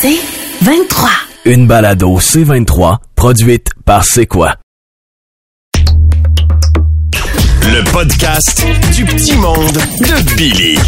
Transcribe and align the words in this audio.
C'est 0.00 0.18
23. 0.62 1.10
Une 1.46 1.66
balado 1.66 2.18
C23 2.18 2.98
produite 3.14 3.68
par 3.84 4.04
C'est 4.04 4.26
quoi? 4.26 4.56
Le 7.62 7.92
podcast 7.92 8.66
du 8.94 9.04
petit 9.04 9.36
monde 9.36 9.72
de 9.72 10.34
Billy. 10.36 10.78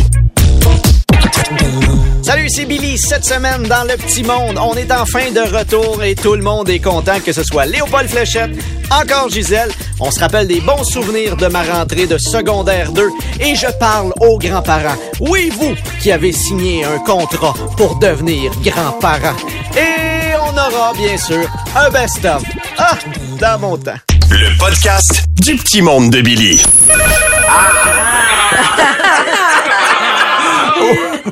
Salut, 2.28 2.50
c'est 2.50 2.66
Billy. 2.66 2.98
Cette 2.98 3.24
semaine, 3.24 3.62
dans 3.62 3.84
le 3.84 3.96
petit 3.96 4.22
monde, 4.22 4.58
on 4.60 4.74
est 4.74 4.92
enfin 4.92 5.30
de 5.30 5.40
retour 5.40 6.04
et 6.04 6.14
tout 6.14 6.34
le 6.34 6.42
monde 6.42 6.68
est 6.68 6.78
content 6.78 7.20
que 7.24 7.32
ce 7.32 7.42
soit 7.42 7.64
Léopold 7.64 8.06
Fléchette, 8.06 8.50
encore 8.90 9.30
Gisèle. 9.30 9.70
On 9.98 10.10
se 10.10 10.20
rappelle 10.20 10.46
des 10.46 10.60
bons 10.60 10.84
souvenirs 10.84 11.38
de 11.38 11.46
ma 11.46 11.62
rentrée 11.62 12.06
de 12.06 12.18
secondaire 12.18 12.92
2 12.92 13.08
et 13.40 13.54
je 13.54 13.68
parle 13.80 14.12
aux 14.20 14.38
grands-parents. 14.38 14.98
Oui, 15.20 15.50
vous 15.58 15.74
qui 16.02 16.12
avez 16.12 16.32
signé 16.32 16.84
un 16.84 16.98
contrat 16.98 17.54
pour 17.78 17.98
devenir 17.98 18.52
grands-parents. 18.62 19.36
Et 19.74 20.34
on 20.36 20.52
aura, 20.52 20.92
bien 20.98 21.16
sûr, 21.16 21.48
un 21.74 21.88
best-of. 21.88 22.42
Ah, 22.76 22.98
dans 23.40 23.58
mon 23.58 23.78
temps. 23.78 23.96
Le 24.30 24.58
podcast 24.58 25.24
du 25.40 25.56
petit 25.56 25.80
monde 25.80 26.10
de 26.10 26.20
Billy. 26.20 26.62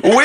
Oui? 0.03 0.23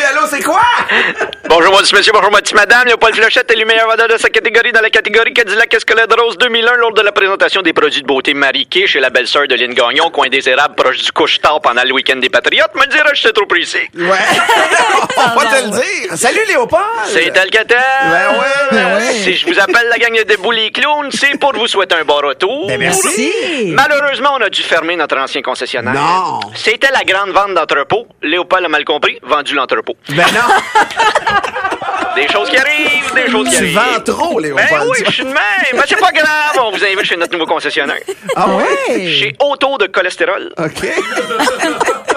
Bonjour, 1.54 1.70
mon 1.70 1.80
petit 1.80 1.94
monsieur, 1.94 2.12
bonjour, 2.14 2.30
mon 2.30 2.38
petit 2.38 2.54
madame. 2.54 2.86
Léopold 2.86 3.14
Flochette 3.14 3.50
est 3.50 3.56
le 3.56 3.66
meilleur 3.66 3.86
vendeur 3.86 4.08
de 4.08 4.16
sa 4.16 4.30
catégorie 4.30 4.72
dans 4.72 4.80
la 4.80 4.88
catégorie 4.88 5.34
Cadillac 5.34 5.74
Escalade 5.74 6.10
Rose 6.18 6.38
2001 6.38 6.76
lors 6.76 6.94
de 6.94 7.02
la 7.02 7.12
présentation 7.12 7.60
des 7.60 7.74
produits 7.74 8.00
de 8.00 8.06
beauté 8.06 8.32
Marie-Kay 8.32 8.86
chez 8.86 9.00
la 9.00 9.10
belle-sœur 9.10 9.46
de 9.46 9.54
Lynn 9.54 9.74
Gagnon, 9.74 10.08
coin 10.08 10.30
des 10.30 10.48
érables 10.48 10.74
proche 10.74 11.04
du 11.04 11.12
couche-tard 11.12 11.60
pendant 11.60 11.82
le 11.84 11.92
week-end 11.92 12.16
des 12.16 12.30
Patriotes. 12.30 12.74
Me 12.74 12.86
dirais 12.86 13.10
je 13.12 13.20
c'est 13.20 13.34
trop 13.34 13.44
précis. 13.44 13.86
Ouais. 13.94 14.06
On 15.18 15.38
va 15.38 15.44
te 15.44 15.64
le 15.64 15.70
dire. 15.72 16.16
Salut, 16.16 16.40
Léopold. 16.48 16.82
C'est 17.08 17.30
tel 17.34 17.50
que 17.50 17.64
tel. 17.64 17.76
Ben 18.00 18.30
ouais, 18.30 18.70
ben 18.70 18.96
ouais. 18.96 19.12
Si 19.12 19.34
je 19.34 19.46
vous 19.46 19.60
appelle 19.60 19.88
la 19.90 19.98
gang 19.98 20.24
de 20.24 20.36
Boules 20.36 20.70
Clowns, 20.72 21.10
c'est 21.10 21.38
pour 21.38 21.52
vous 21.52 21.66
souhaiter 21.66 21.96
un 21.96 22.04
bon 22.04 22.16
retour. 22.26 22.66
Ben 22.66 22.80
merci. 22.80 23.30
Malheureusement, 23.66 24.36
on 24.38 24.42
a 24.42 24.48
dû 24.48 24.62
fermer 24.62 24.96
notre 24.96 25.18
ancien 25.18 25.42
concessionnaire. 25.42 25.92
Non. 25.92 26.40
C'était 26.54 26.90
la 26.90 27.04
grande 27.04 27.32
vente 27.32 27.52
d'entrepôt. 27.52 28.06
Léopold 28.22 28.64
a 28.64 28.68
mal 28.70 28.86
compris, 28.86 29.18
vendu 29.22 29.54
l'entrepôt. 29.54 29.96
Ben 30.08 30.24
non. 30.32 30.54
Des 32.14 32.28
choses 32.28 32.50
qui 32.50 32.58
arrivent, 32.58 33.14
des 33.14 33.30
choses 33.30 33.48
qui 33.48 33.56
Tu 33.56 33.62
arrivent. 33.62 33.78
vends 33.78 34.00
trop, 34.04 34.38
Léopold. 34.38 34.68
Ben 34.70 34.82
oui, 34.90 34.98
je 35.06 35.10
suis 35.12 35.22
de 35.24 35.28
même. 35.28 35.36
Ben, 35.72 35.82
c'est 35.88 35.98
pas 35.98 36.12
grave. 36.12 36.58
On 36.60 36.70
vous 36.70 36.84
invite 36.84 37.04
chez 37.04 37.16
notre 37.16 37.32
nouveau 37.32 37.46
concessionnaire. 37.46 37.96
Ah 38.36 38.48
ouais? 38.48 39.08
Chez 39.08 39.34
Auto 39.40 39.78
de 39.78 39.86
cholestérol. 39.86 40.52
OK. 40.58 40.86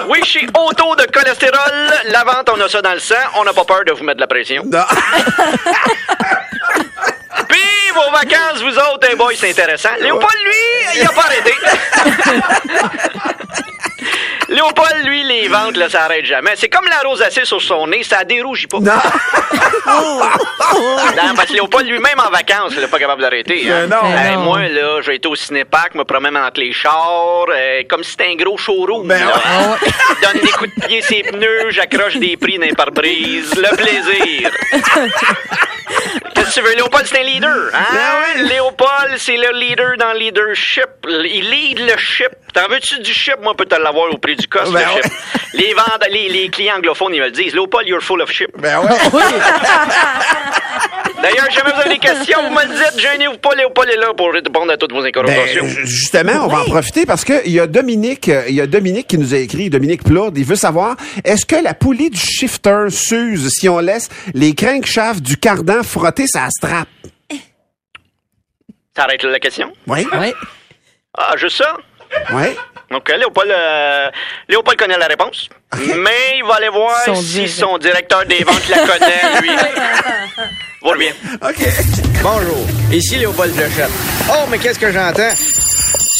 Oui, 0.08 0.20
chez 0.24 0.46
Auto 0.56 0.94
de 0.94 1.02
cholestérol. 1.10 1.90
La 2.10 2.22
vente, 2.22 2.48
on 2.56 2.60
a 2.60 2.68
ça 2.68 2.80
dans 2.80 2.92
le 2.92 3.00
sang. 3.00 3.16
On 3.38 3.44
n'a 3.44 3.52
pas 3.52 3.64
peur 3.64 3.82
de 3.84 3.90
vous 3.90 4.04
mettre 4.04 4.18
de 4.18 4.20
la 4.20 4.28
pression. 4.28 4.62
Non. 4.64 4.78
Puis, 7.48 7.90
vos 7.92 8.08
vacances, 8.12 8.62
vous 8.62 8.78
autres, 8.78 9.08
un 9.12 9.16
boy, 9.16 9.34
c'est 9.36 9.50
intéressant. 9.50 9.88
Léopold, 10.00 10.32
lui, 10.44 11.00
il 11.00 11.06
a 11.06 11.10
pas 11.10 11.22
arrêté. 11.22 11.52
Léopold, 14.48 15.04
lui, 15.04 15.24
les 15.24 15.48
ventes, 15.48 15.76
là, 15.76 15.88
ça 15.88 16.04
arrête 16.04 16.24
jamais. 16.24 16.52
C'est 16.56 16.68
comme 16.68 16.86
la 16.88 17.08
rosacée 17.08 17.44
sur 17.44 17.60
son 17.60 17.86
nez, 17.86 18.02
ça 18.02 18.24
dérougit 18.24 18.66
pas. 18.66 18.78
Non. 18.78 18.92
Non, 19.86 21.34
parce 21.34 21.48
que 21.48 21.54
Léopold 21.54 21.86
lui-même 21.86 22.18
en 22.18 22.30
vacances, 22.30 22.72
il 22.74 22.80
n'est 22.80 22.86
pas 22.86 22.98
capable 22.98 23.22
d'arrêter. 23.22 23.70
Hein? 23.70 23.86
Ben 23.88 23.96
non. 24.02 24.16
Hey, 24.16 24.34
non. 24.36 24.42
moi, 24.42 24.68
là, 24.68 25.00
j'ai 25.02 25.14
été 25.14 25.28
au 25.28 25.34
cinépark, 25.34 25.94
me 25.94 26.04
promène 26.04 26.36
entre 26.36 26.60
les 26.60 26.72
chars, 26.72 27.46
euh, 27.48 27.82
comme 27.88 28.04
si 28.04 28.12
c'était 28.12 28.26
un 28.26 28.36
gros 28.36 28.56
showroom. 28.56 29.06
Ben 29.06 29.24
là. 29.24 29.32
Je 29.82 30.26
donne 30.26 30.42
des 30.42 30.52
coups 30.52 30.70
de 30.76 30.86
pied 30.86 31.02
ses 31.02 31.22
pneus, 31.22 31.70
j'accroche 31.70 32.16
des 32.16 32.36
prix 32.36 32.58
dans 32.58 32.66
les 32.66 32.74
pare-brise. 32.74 33.54
Le 33.54 33.76
plaisir. 33.76 34.50
Tu 36.52 36.60
veux? 36.60 36.74
Léopold, 36.74 37.06
c'est 37.06 37.20
un 37.20 37.24
leader. 37.24 37.70
Hein? 37.74 37.84
Ben 37.92 38.42
oui. 38.42 38.48
Léopold, 38.48 39.16
c'est 39.18 39.36
le 39.36 39.52
leader 39.58 39.96
dans 39.98 40.12
le 40.12 40.18
leadership. 40.18 40.86
Il 41.08 41.50
lead 41.50 41.78
le 41.80 41.96
ship. 41.98 42.30
T'en 42.54 42.68
veux-tu 42.68 43.00
du 43.00 43.12
ship? 43.12 43.36
Moi, 43.42 43.54
peut 43.54 43.66
te 43.66 43.74
l'avoir 43.74 44.10
au 44.12 44.18
prix 44.18 44.36
du 44.36 44.46
cost, 44.46 44.72
Ben 44.72 44.80
le 44.80 44.94
ouais. 44.94 45.02
ship. 45.02 45.12
Les, 45.54 45.74
ventes, 45.74 46.06
les, 46.10 46.28
les 46.28 46.48
clients 46.48 46.76
anglophones, 46.76 47.14
ils 47.14 47.20
me 47.20 47.26
le 47.26 47.30
disent. 47.32 47.52
Léopold, 47.54 47.86
you're 47.88 48.02
full 48.02 48.20
of 48.22 48.30
ship. 48.30 48.50
Ben 48.58 48.80
ouais. 48.80 48.88
D'ailleurs, 51.28 51.50
jamais 51.50 51.72
vous 51.72 51.80
avez 51.80 51.90
des 51.90 51.98
questions, 51.98 52.38
vous 52.48 52.54
me 52.54 52.62
le 52.62 52.68
dites, 52.74 53.00
gênez-vous 53.00 53.38
pas, 53.38 53.54
Léopold 53.56 53.90
est 53.90 53.96
là 53.96 54.12
pour 54.16 54.32
répondre 54.32 54.70
à 54.72 54.76
toutes 54.76 54.92
vos 54.92 55.00
Ben, 55.02 55.08
interrogations. 55.08 55.66
justement, 55.84 56.44
on 56.44 56.46
va 56.48 56.60
en 56.60 56.64
profiter 56.66 57.04
parce 57.04 57.24
que 57.24 57.44
il 57.46 57.52
y 57.52 57.58
a 57.60 57.66
Dominique, 57.66 58.28
euh, 58.28 58.44
il 58.48 58.54
y 58.54 58.60
a 58.60 58.66
Dominique 58.66 59.08
qui 59.08 59.18
nous 59.18 59.34
a 59.34 59.38
écrit, 59.38 59.68
Dominique 59.68 60.04
Plourde, 60.04 60.38
il 60.38 60.44
veut 60.44 60.54
savoir 60.56 60.96
est-ce 61.24 61.44
que 61.44 61.56
la 61.56 61.74
poulie 61.74 62.10
du 62.10 62.20
shifter 62.20 62.86
s'use 62.90 63.48
si 63.50 63.68
on 63.68 63.80
laisse 63.80 64.08
les 64.34 64.54
crankshafts 64.54 65.20
du 65.20 65.36
cardan 65.36 65.82
frotter 65.82 66.26
sa 66.28 66.48
strap? 66.50 66.86
T'arrêtes 68.94 69.22
là 69.24 69.30
la 69.32 69.40
question? 69.40 69.72
Oui. 69.86 70.06
Ouais. 70.12 70.32
Ah, 71.18 71.34
juste 71.36 71.56
ça? 71.58 71.76
Oui. 72.32 72.44
OK, 72.94 73.08
Léopold, 73.18 73.50
euh, 73.50 74.08
Léopold 74.48 74.78
connaît 74.78 74.96
la 74.98 75.06
réponse. 75.06 75.48
Mais 75.76 76.36
il 76.38 76.44
va 76.46 76.54
aller 76.54 76.68
voir 76.68 76.96
Son 77.04 77.14
si 77.16 77.24
direct- 77.42 77.58
son 77.58 77.78
directeur 77.78 78.24
des 78.26 78.44
ventes 78.44 78.68
la 78.68 78.78
connaît, 78.78 79.40
lui. 79.40 79.50
Va 80.82 80.94
bien. 80.96 81.12
OK. 81.42 81.66
Bonjour, 82.22 82.66
ici 82.92 83.16
Léopold 83.16 83.52
Fléchette. 83.54 83.90
Oh, 84.30 84.46
mais 84.48 84.58
qu'est-ce 84.58 84.78
que 84.78 84.92
j'entends? 84.92 85.32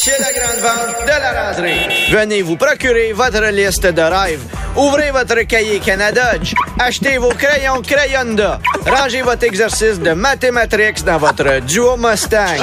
C'est 0.07 0.19
la 0.21 0.31
grande 0.31 0.61
vente 0.61 1.03
de 1.03 1.09
la 1.09 1.47
rentrée. 1.47 1.79
Venez 2.11 2.41
vous 2.41 2.55
procurer 2.55 3.11
votre 3.11 3.43
liste 3.51 3.87
de 3.87 4.01
rêves. 4.01 4.39
Ouvrez 4.77 5.11
votre 5.11 5.41
cahier 5.41 5.79
Canadodge. 5.81 6.53
Achetez 6.79 7.17
vos 7.17 7.33
crayons 7.33 7.81
Crayonda. 7.81 8.61
Rangez 8.85 9.21
votre 9.21 9.43
exercice 9.43 9.99
de 9.99 10.11
mathématrix 10.11 11.03
dans 11.03 11.17
votre 11.17 11.59
Duo 11.59 11.97
Mustang. 11.97 12.55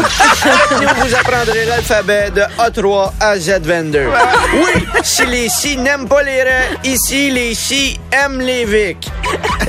Vous 0.97 1.15
apprendrez 1.15 1.67
l'alphabet 1.67 2.31
de 2.31 2.41
A3 2.59 3.11
à 3.21 3.37
Z22. 3.37 4.07
Oui, 4.55 4.87
si 5.03 5.27
les 5.27 5.51
si 5.51 5.77
n'aiment 5.77 6.09
pas 6.09 6.23
les 6.23 6.45
raies, 6.45 6.71
ici, 6.85 7.31
les 7.31 7.55
si 7.55 8.01
aiment 8.11 8.41
les 8.41 8.65
Vic. 8.65 9.07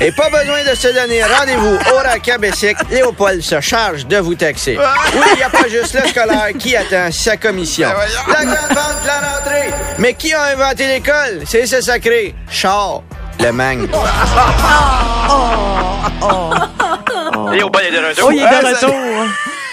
Et 0.01 0.11
pas 0.11 0.29
besoin 0.29 0.63
de 0.69 0.75
se 0.75 0.87
donner 0.87 1.23
rendez-vous 1.23 1.75
au 1.75 1.95
RACA 1.97 2.37
Bessic. 2.37 2.77
Léopold 2.89 3.41
se 3.41 3.59
charge 3.61 4.05
de 4.07 4.17
vous 4.17 4.35
taxer. 4.35 4.77
Oui, 4.77 5.21
il 5.33 5.37
n'y 5.37 5.43
a 5.43 5.49
pas 5.49 5.67
juste 5.67 5.93
le 5.93 6.07
scolaire 6.07 6.49
qui 6.57 6.75
attend 6.75 7.11
sa 7.11 7.37
commission. 7.37 7.89
La 8.27 8.45
grande 8.45 8.55
vente 8.69 9.01
de 9.01 9.07
la 9.07 9.19
rentrée. 9.19 9.69
Mais 9.97 10.13
qui 10.13 10.33
a 10.33 10.43
inventé 10.43 10.87
l'école? 10.87 11.41
C'est 11.45 11.65
ce 11.65 11.81
sacré. 11.81 12.35
Char. 12.49 13.01
Le 13.39 13.51
mangue. 13.51 13.89
Léopold 17.51 17.85
est 17.85 17.91
de 17.91 18.07
retour. 18.07 18.27
Oh, 18.27 18.31
il 18.31 18.41
est 18.41 18.49
de 18.49 18.75
retour. 18.75 18.95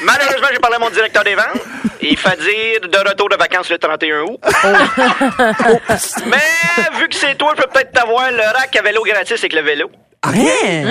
Malheureusement, 0.03 0.49
j'ai 0.53 0.59
parlé 0.59 0.77
à 0.77 0.79
mon 0.79 0.91
directeur 0.91 1.25
des 1.25 1.35
ventes. 1.35 1.63
Il 2.01 2.17
fait 2.17 2.39
dire 2.41 2.81
de 2.89 3.09
retour 3.09 3.29
de 3.29 3.37
vacances 3.37 3.71
le 3.71 3.79
31 3.79 4.23
août. 4.23 4.41
Mais 6.27 6.99
vu 6.99 7.09
que 7.09 7.15
c'est 7.15 7.37
toi, 7.37 7.55
je 7.57 7.63
peux 7.63 7.69
peut-être 7.69 7.93
t'avoir 7.93 8.31
le 8.31 8.43
rack 8.43 8.75
à 8.77 8.83
vélo 8.83 9.03
gratis 9.05 9.39
avec 9.39 9.53
le 9.53 9.61
vélo. 9.61 9.91
Hein? 10.25 10.33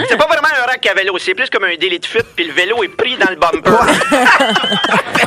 C'est 0.09 0.17
pas 0.17 0.27
vraiment 0.27 0.47
un 0.47 0.65
rack 0.65 0.85
à 0.87 0.93
vélo, 0.93 1.17
c'est 1.17 1.33
plus 1.33 1.49
comme 1.49 1.63
un 1.63 1.75
délit 1.75 1.99
de 1.99 2.05
fuite, 2.05 2.27
puis 2.35 2.45
le 2.45 2.53
vélo 2.53 2.83
est 2.83 2.89
pris 2.89 3.17
dans 3.17 3.29
le 3.29 3.37
bumper. 3.37 3.71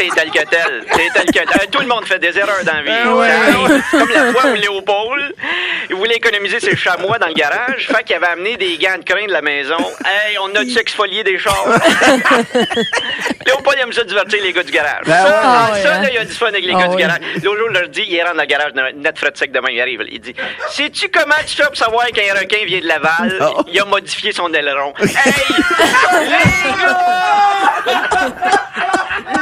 C'est 0.00 0.08
tel 0.14 0.30
que 0.30 0.48
tel. 0.48 0.84
C'est 0.92 1.10
tel 1.12 1.26
que 1.26 1.52
tel. 1.58 1.68
Tout 1.70 1.80
le 1.80 1.86
monde 1.86 2.06
fait 2.06 2.18
des 2.18 2.38
erreurs 2.38 2.64
dans 2.64 2.72
la 2.72 2.80
vie. 2.82 2.88
Ça 2.90 3.36
arrive. 3.36 3.82
Comme 3.90 4.08
la 4.10 4.32
fois 4.32 4.50
où 4.50 4.54
Léopold, 4.54 5.34
il 5.90 5.96
voulait 5.96 6.14
économiser 6.16 6.58
ses 6.58 6.74
chamois 6.74 7.18
dans 7.18 7.26
le 7.26 7.34
garage, 7.34 7.86
fait 7.86 8.02
qu'il 8.04 8.16
avait 8.16 8.28
amené 8.28 8.56
des 8.56 8.78
gants 8.78 8.96
de 8.98 9.04
crin 9.04 9.26
de 9.26 9.32
la 9.32 9.42
maison. 9.42 9.76
Hey, 10.04 10.38
on 10.38 10.54
a-tu 10.56 10.78
exfolié 10.78 11.22
des 11.22 11.38
chars? 11.38 11.66
Léopold, 13.46 13.78
aime 13.78 13.92
ça 13.92 14.04
divertir 14.04 14.42
les 14.42 14.52
gars 14.54 14.62
du 14.62 14.72
garage. 14.72 15.04
Ben 15.04 15.12
ça, 15.12 15.24
ouais. 15.24 15.30
Ah 15.42 15.68
ouais, 15.72 15.82
ça, 15.82 15.94
hein? 15.96 16.02
là, 16.02 16.08
il 16.10 16.18
a 16.18 16.24
du 16.24 16.32
fun 16.32 16.46
avec 16.46 16.64
les 16.64 16.72
Ah 16.74 16.78
gars 16.78 16.88
du 16.88 16.94
ouais. 16.94 17.02
garage. 17.02 17.18
L'autre 17.42 17.58
jour, 17.58 17.68
je 17.74 17.78
leur 17.80 17.88
dis, 17.88 18.04
il 18.08 18.20
rentre 18.22 18.34
dans 18.36 18.40
le 18.42 18.46
garage, 18.46 18.72
net 18.96 19.18
fret 19.18 19.32
sec 19.34 19.52
demain, 19.52 19.68
il 19.70 19.80
arrive. 19.82 20.02
Il 20.10 20.20
dit, 20.20 20.34
sais-tu 20.70 21.10
comment 21.10 21.34
tu 21.46 21.56
fais 21.56 21.64
pour 21.66 21.76
savoir 21.76 22.06
qu'un 22.06 22.34
requin 22.40 22.64
vient 22.64 22.80
de 22.80 22.86
Laval? 22.86 23.36
Oh. 23.42 23.62
Il 23.68 23.78
a 23.78 23.84
modifié 23.84 24.32
son 24.32 24.52
aileron. 24.54 24.94
Hey! 25.02 25.32
les 26.26 26.72
gars! 26.82 28.30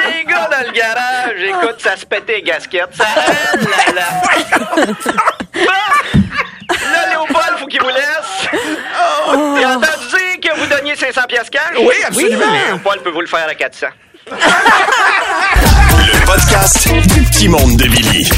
Les 0.09 0.25
gars 0.25 0.48
dans 0.51 0.67
le 0.67 0.73
garage, 0.73 1.43
écoute, 1.43 1.77
ça 1.79 1.97
se 1.97 2.07
pétait 2.07 2.37
les 2.37 2.43
gasquettes. 2.43 2.95
Ça, 2.95 3.05
là, 3.55 3.93
là. 3.95 4.87
Bon! 5.55 5.63
Là, 6.69 7.09
Léopold, 7.11 7.59
faut 7.59 7.67
qu'il 7.67 7.81
vous 7.81 7.89
laisse. 7.89 8.49
Il 9.57 9.65
a 9.65 9.71
entendu 9.71 10.09
dire 10.11 10.41
que 10.43 10.59
vous 10.59 10.67
donniez 10.67 10.97
500 10.97 11.21
pièces 11.29 11.51
cash? 11.51 11.77
Oui, 11.79 11.95
absolument. 12.07 12.45
Léopold 12.69 13.03
peut 13.03 13.11
vous 13.11 13.21
le 13.21 13.27
faire 13.27 13.49
à 13.49 13.55
400. 13.55 13.87
Le 14.31 16.27
podcast 16.27 16.89
du 16.89 17.23
petit 17.23 17.49
monde 17.49 17.77
de 17.77 17.89
Billy. 17.89 18.29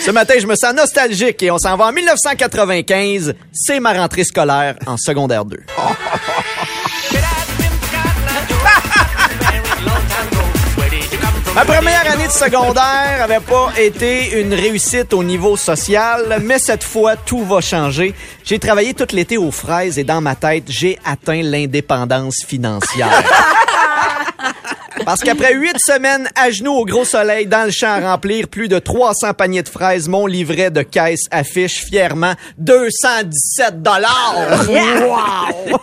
Ce 0.00 0.10
matin, 0.10 0.34
je 0.40 0.46
me 0.46 0.54
sens 0.56 0.74
nostalgique 0.74 1.42
et 1.42 1.50
on 1.50 1.58
s'en 1.58 1.76
va 1.76 1.86
en 1.86 1.92
1995. 1.92 3.34
C'est 3.52 3.80
ma 3.80 3.92
rentrée 3.92 4.24
scolaire 4.24 4.76
en 4.86 4.96
secondaire 4.96 5.44
2. 5.44 5.58
Ma 11.54 11.64
première 11.64 12.08
année 12.08 12.28
de 12.28 12.32
secondaire 12.32 13.22
avait 13.22 13.40
pas 13.40 13.72
été 13.76 14.40
une 14.40 14.54
réussite 14.54 15.12
au 15.12 15.24
niveau 15.24 15.56
social, 15.56 16.40
mais 16.42 16.60
cette 16.60 16.84
fois, 16.84 17.16
tout 17.16 17.44
va 17.44 17.60
changer. 17.60 18.14
J'ai 18.44 18.60
travaillé 18.60 18.94
tout 18.94 19.06
l'été 19.10 19.36
aux 19.36 19.50
fraises 19.50 19.98
et 19.98 20.04
dans 20.04 20.20
ma 20.20 20.36
tête, 20.36 20.64
j'ai 20.68 20.96
atteint 21.04 21.42
l'indépendance 21.42 22.44
financière. 22.46 23.10
Parce 25.04 25.20
qu'après 25.20 25.54
huit 25.54 25.76
semaines 25.78 26.28
à 26.34 26.50
genoux 26.50 26.72
au 26.72 26.84
gros 26.84 27.04
soleil 27.04 27.46
dans 27.46 27.64
le 27.64 27.70
champ 27.70 27.88
à 27.88 28.12
remplir 28.12 28.48
plus 28.48 28.68
de 28.68 28.78
300 28.78 29.34
paniers 29.34 29.62
de 29.62 29.68
fraises, 29.68 30.08
mon 30.08 30.26
livret 30.26 30.70
de 30.70 30.82
caisse 30.82 31.26
affiche 31.30 31.84
fièrement 31.84 32.34
217 32.58 33.82
dollars. 33.82 34.36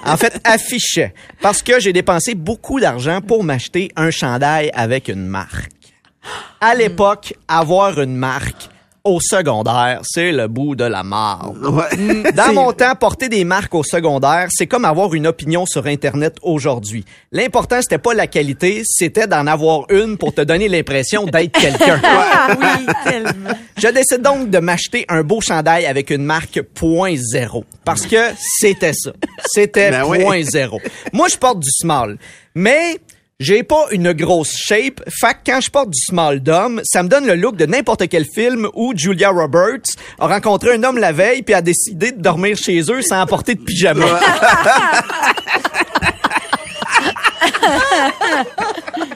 En 0.06 0.18
fait, 0.18 0.40
affichait. 0.44 1.14
Parce 1.42 1.62
que 1.62 1.80
j'ai 1.80 1.94
dépensé 1.94 2.36
beaucoup 2.36 2.80
d'argent 2.80 3.22
pour 3.22 3.44
m'acheter 3.44 3.92
un 3.96 4.12
chandail 4.12 4.72
avec 4.74 5.08
une 5.08 5.26
marque. 5.26 5.72
À 6.60 6.76
l'époque, 6.76 7.34
avoir 7.48 8.00
une 8.00 8.16
marque 8.16 8.70
au 9.08 9.20
secondaire, 9.20 10.02
c'est 10.04 10.32
le 10.32 10.48
bout 10.48 10.76
de 10.76 10.84
la 10.84 11.04
mort. 11.04 11.54
Dans 12.36 12.54
mon 12.54 12.74
temps, 12.74 12.96
porter 12.96 13.30
des 13.30 13.44
marques 13.44 13.74
au 13.74 13.84
secondaire, 13.84 14.48
c'est 14.50 14.68
comme 14.68 14.86
avoir 14.86 15.14
une 15.14 15.28
opinion 15.28 15.66
sur 15.66 15.86
Internet 15.88 16.36
aujourd'hui. 16.42 17.06
L'important, 17.32 17.82
c'était 17.82 17.98
pas 17.98 18.14
la 18.14 18.28
qualité, 18.28 18.82
c'était 18.86 19.28
d'en 19.28 19.48
avoir 19.48 19.86
une 19.90 20.18
pour 20.18 20.34
te 20.34 20.42
donner 20.42 20.68
l'impression 20.68 21.26
d'être 21.26 21.58
quelqu'un. 21.58 22.02
Ah 22.40 22.56
oui, 22.60 22.86
tellement. 23.04 23.50
Je 23.78 23.88
décide 23.88 24.22
donc 24.22 24.50
de 24.50 24.60
m'acheter 24.60 25.06
un 25.10 25.24
beau 25.24 25.42
chandail 25.42 25.86
avec 25.86 26.10
une 26.12 26.24
marque 26.24 26.62
point 26.62 27.16
zéro. 27.16 27.66
Parce 27.84 28.06
que 28.06 28.18
c'était 28.60 28.94
ça. 28.94 29.12
C'était 29.46 29.92
Ben 29.92 30.04
oui. 30.08 30.20
point 30.22 30.42
zéro. 30.44 30.80
Moi, 31.14 31.28
je 31.32 31.38
porte 31.38 31.60
du 31.60 31.70
small. 31.72 32.18
Mais 32.56 32.98
j'ai 33.40 33.62
pas 33.64 33.86
une 33.92 34.14
grosse 34.14 34.56
shape. 34.56 35.02
Fait 35.10 35.34
que 35.34 35.52
quand 35.52 35.62
je 35.62 35.70
porte 35.70 35.92
du 35.92 36.00
small 36.00 36.40
d'homme, 36.40 36.82
ça 36.84 37.04
me 37.04 37.10
donne 37.10 37.28
le 37.28 37.36
look 37.36 37.56
de 37.56 37.68
n'importe 37.68 38.08
quel 38.10 38.26
film 38.26 38.68
où 38.74 38.94
Julia 38.96 39.30
Roberts 39.30 39.86
a 40.18 40.28
rencontré 40.28 40.74
un 40.74 40.84
homme 40.84 40.98
la 40.98 41.12
veille 41.12 41.44
puis 41.44 41.54
a 41.54 41.62
décidé 41.62 42.12
de 42.12 42.20
dormir 42.22 42.58
chez 42.58 42.82
eux 42.92 43.04
sans 43.04 43.22
apporter 43.22 43.54
de 43.56 43.62
pyjama. 43.62 44.06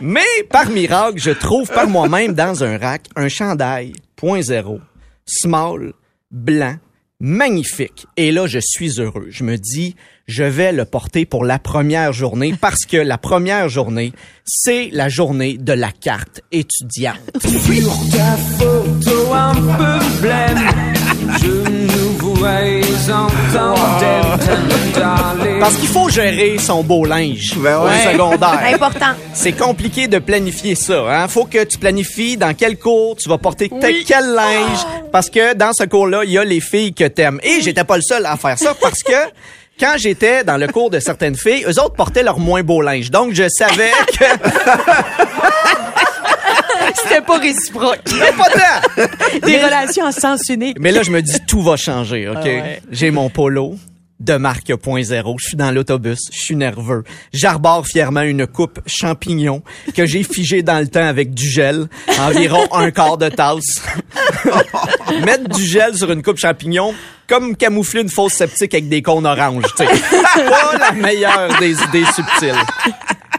Mais 0.02 0.22
par 0.50 0.70
miracle, 0.70 1.18
je 1.18 1.32
trouve 1.32 1.68
par 1.70 1.88
moi-même 1.88 2.34
dans 2.34 2.64
un 2.64 2.78
rack 2.78 3.08
un 3.16 3.28
chandail 3.28 3.94
point 4.16 4.42
zéro, 4.42 4.80
small, 5.26 5.94
blanc, 6.30 6.76
magnifique. 7.20 8.06
Et 8.18 8.32
là, 8.32 8.46
je 8.46 8.60
suis 8.62 9.00
heureux. 9.00 9.28
Je 9.30 9.44
me 9.44 9.58
dis, 9.58 9.96
je 10.32 10.44
vais 10.44 10.72
le 10.72 10.86
porter 10.86 11.26
pour 11.26 11.44
la 11.44 11.60
première 11.60 12.14
journée 12.14 12.56
parce 12.62 12.86
que 12.86 12.98
la 12.98 13.18
première 13.18 13.68
journée, 13.68 14.14
c'est 14.46 14.90
la 14.92 15.10
journée 15.10 15.58
de 15.60 15.74
la 15.74 15.92
carte 15.92 16.42
étudiante. 16.52 17.20
Sur 17.42 17.92
ta 18.12 18.38
photo 18.58 19.34
un 19.34 19.54
peu 19.54 20.22
blême, 20.22 20.60
je 21.42 21.48
nous 21.48 22.18
vois 22.36 22.60
en 23.14 23.28
tandem, 23.54 24.38
d'aller. 24.96 25.60
Parce 25.60 25.76
qu'il 25.76 25.90
faut 25.90 26.10
gérer 26.10 26.58
son 26.58 26.84
beau 26.84 27.06
linge 27.06 27.56
Ben 27.58 27.78
au 27.78 27.88
secondaire. 27.90 28.74
Important. 28.74 29.14
C'est 29.34 29.52
compliqué 29.52 30.08
de 30.08 30.18
planifier 30.18 30.76
ça. 30.76 31.04
Hein? 31.10 31.28
Faut 31.28 31.46
que 31.46 31.64
tu 31.64 31.78
planifies 31.78 32.38
dans 32.38 32.54
quel 32.54 32.78
cours 32.78 33.16
tu 33.16 33.30
vas 33.30 33.38
porter 33.38 33.70
quel 33.70 34.34
linge. 34.34 34.80
Parce 35.12 35.30
que 35.30 35.54
dans 35.54 35.74
ce 35.74 35.84
cours-là, 35.84 36.24
il 36.24 36.32
y 36.32 36.38
a 36.38 36.44
les 36.44 36.62
filles 36.62 36.94
que 36.94 37.08
t'aimes. 37.08 37.40
Et 37.44 37.62
j'étais 37.62 37.84
pas 37.84 37.98
le 37.98 38.02
seul 38.02 38.26
à 38.26 38.38
faire 38.38 38.58
ça 38.58 38.74
parce 38.80 39.04
que 39.04 39.12
quand 39.82 39.96
j'étais 39.98 40.44
dans 40.44 40.58
le 40.58 40.68
cours 40.68 40.92
de 40.92 41.00
certaines 41.00 41.36
filles, 41.36 41.66
eux 41.68 41.80
autres 41.82 41.96
portaient 41.96 42.22
leur 42.24 42.38
moins 42.40 42.62
beau 42.62 42.82
linge. 42.82 43.10
Donc, 43.10 43.34
je 43.34 43.50
savais 43.50 43.92
que 44.18 44.26
C'était 46.96 47.22
pas 47.22 47.38
réciproque. 47.40 48.00
c'était 48.06 48.34
pas 48.34 48.50
tant. 48.50 49.48
Des 49.48 49.58
relations 49.64 50.06
en 50.06 50.12
sens 50.12 50.50
unique. 50.50 50.78
Mais 50.80 50.92
là, 50.92 51.04
je 51.04 51.10
me 51.12 51.22
dis, 51.22 51.40
tout 51.48 51.62
va 51.62 51.78
changer, 51.78 52.28
OK? 52.28 52.38
Ah 52.42 52.46
ouais. 52.46 52.82
J'ai 52.92 53.12
mon 53.12 53.30
polo 53.30 53.76
de 54.22 54.38
marque 54.38 54.76
point 54.76 55.04
zéro. 55.04 55.36
Je 55.40 55.48
suis 55.48 55.58
dans 55.58 55.72
l'autobus. 55.72 56.20
Je 56.32 56.40
suis 56.40 56.56
nerveux. 56.56 57.04
J'arbore 57.34 57.86
fièrement 57.86 58.22
une 58.22 58.48
coupe 58.48 58.80
champignon 58.86 59.64
que 59.96 60.06
j'ai 60.06 60.24
figée 60.24 60.64
dans 60.64 60.80
le 60.80 60.88
temps 60.88 61.06
avec 61.06 61.34
du 61.34 61.50
gel. 61.50 61.88
Environ 62.20 62.68
un 62.72 62.92
quart 62.92 63.18
de 63.18 63.30
tasse. 63.30 63.82
Mettre 65.26 65.50
du 65.50 65.66
gel 65.66 65.98
sur 65.98 66.12
une 66.12 66.22
coupe 66.22 66.38
champignon, 66.38 66.94
comme 67.28 67.56
camoufler 67.56 68.02
une 68.02 68.10
fausse 68.10 68.34
sceptique 68.34 68.74
avec 68.74 68.90
des 68.90 69.02
cônes 69.02 69.26
oranges, 69.26 69.66
tu 69.78 69.86
sais. 69.86 70.02
Pas 70.50 70.78
la 70.78 70.92
meilleure 70.92 71.60
des 71.60 71.72
idées 71.72 72.06
subtiles. 72.14 72.56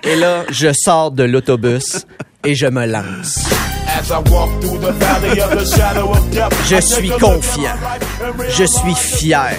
Et 0.02 0.16
là, 0.16 0.44
je 0.50 0.72
sors 0.72 1.10
de 1.12 1.22
l'autobus 1.22 2.04
et 2.44 2.54
je 2.54 2.66
me 2.66 2.86
lance. 2.86 3.61
Je 6.66 6.80
suis 6.80 7.10
confiant. 7.10 7.76
Je 8.48 8.64
suis 8.64 8.94
fier. 8.94 9.56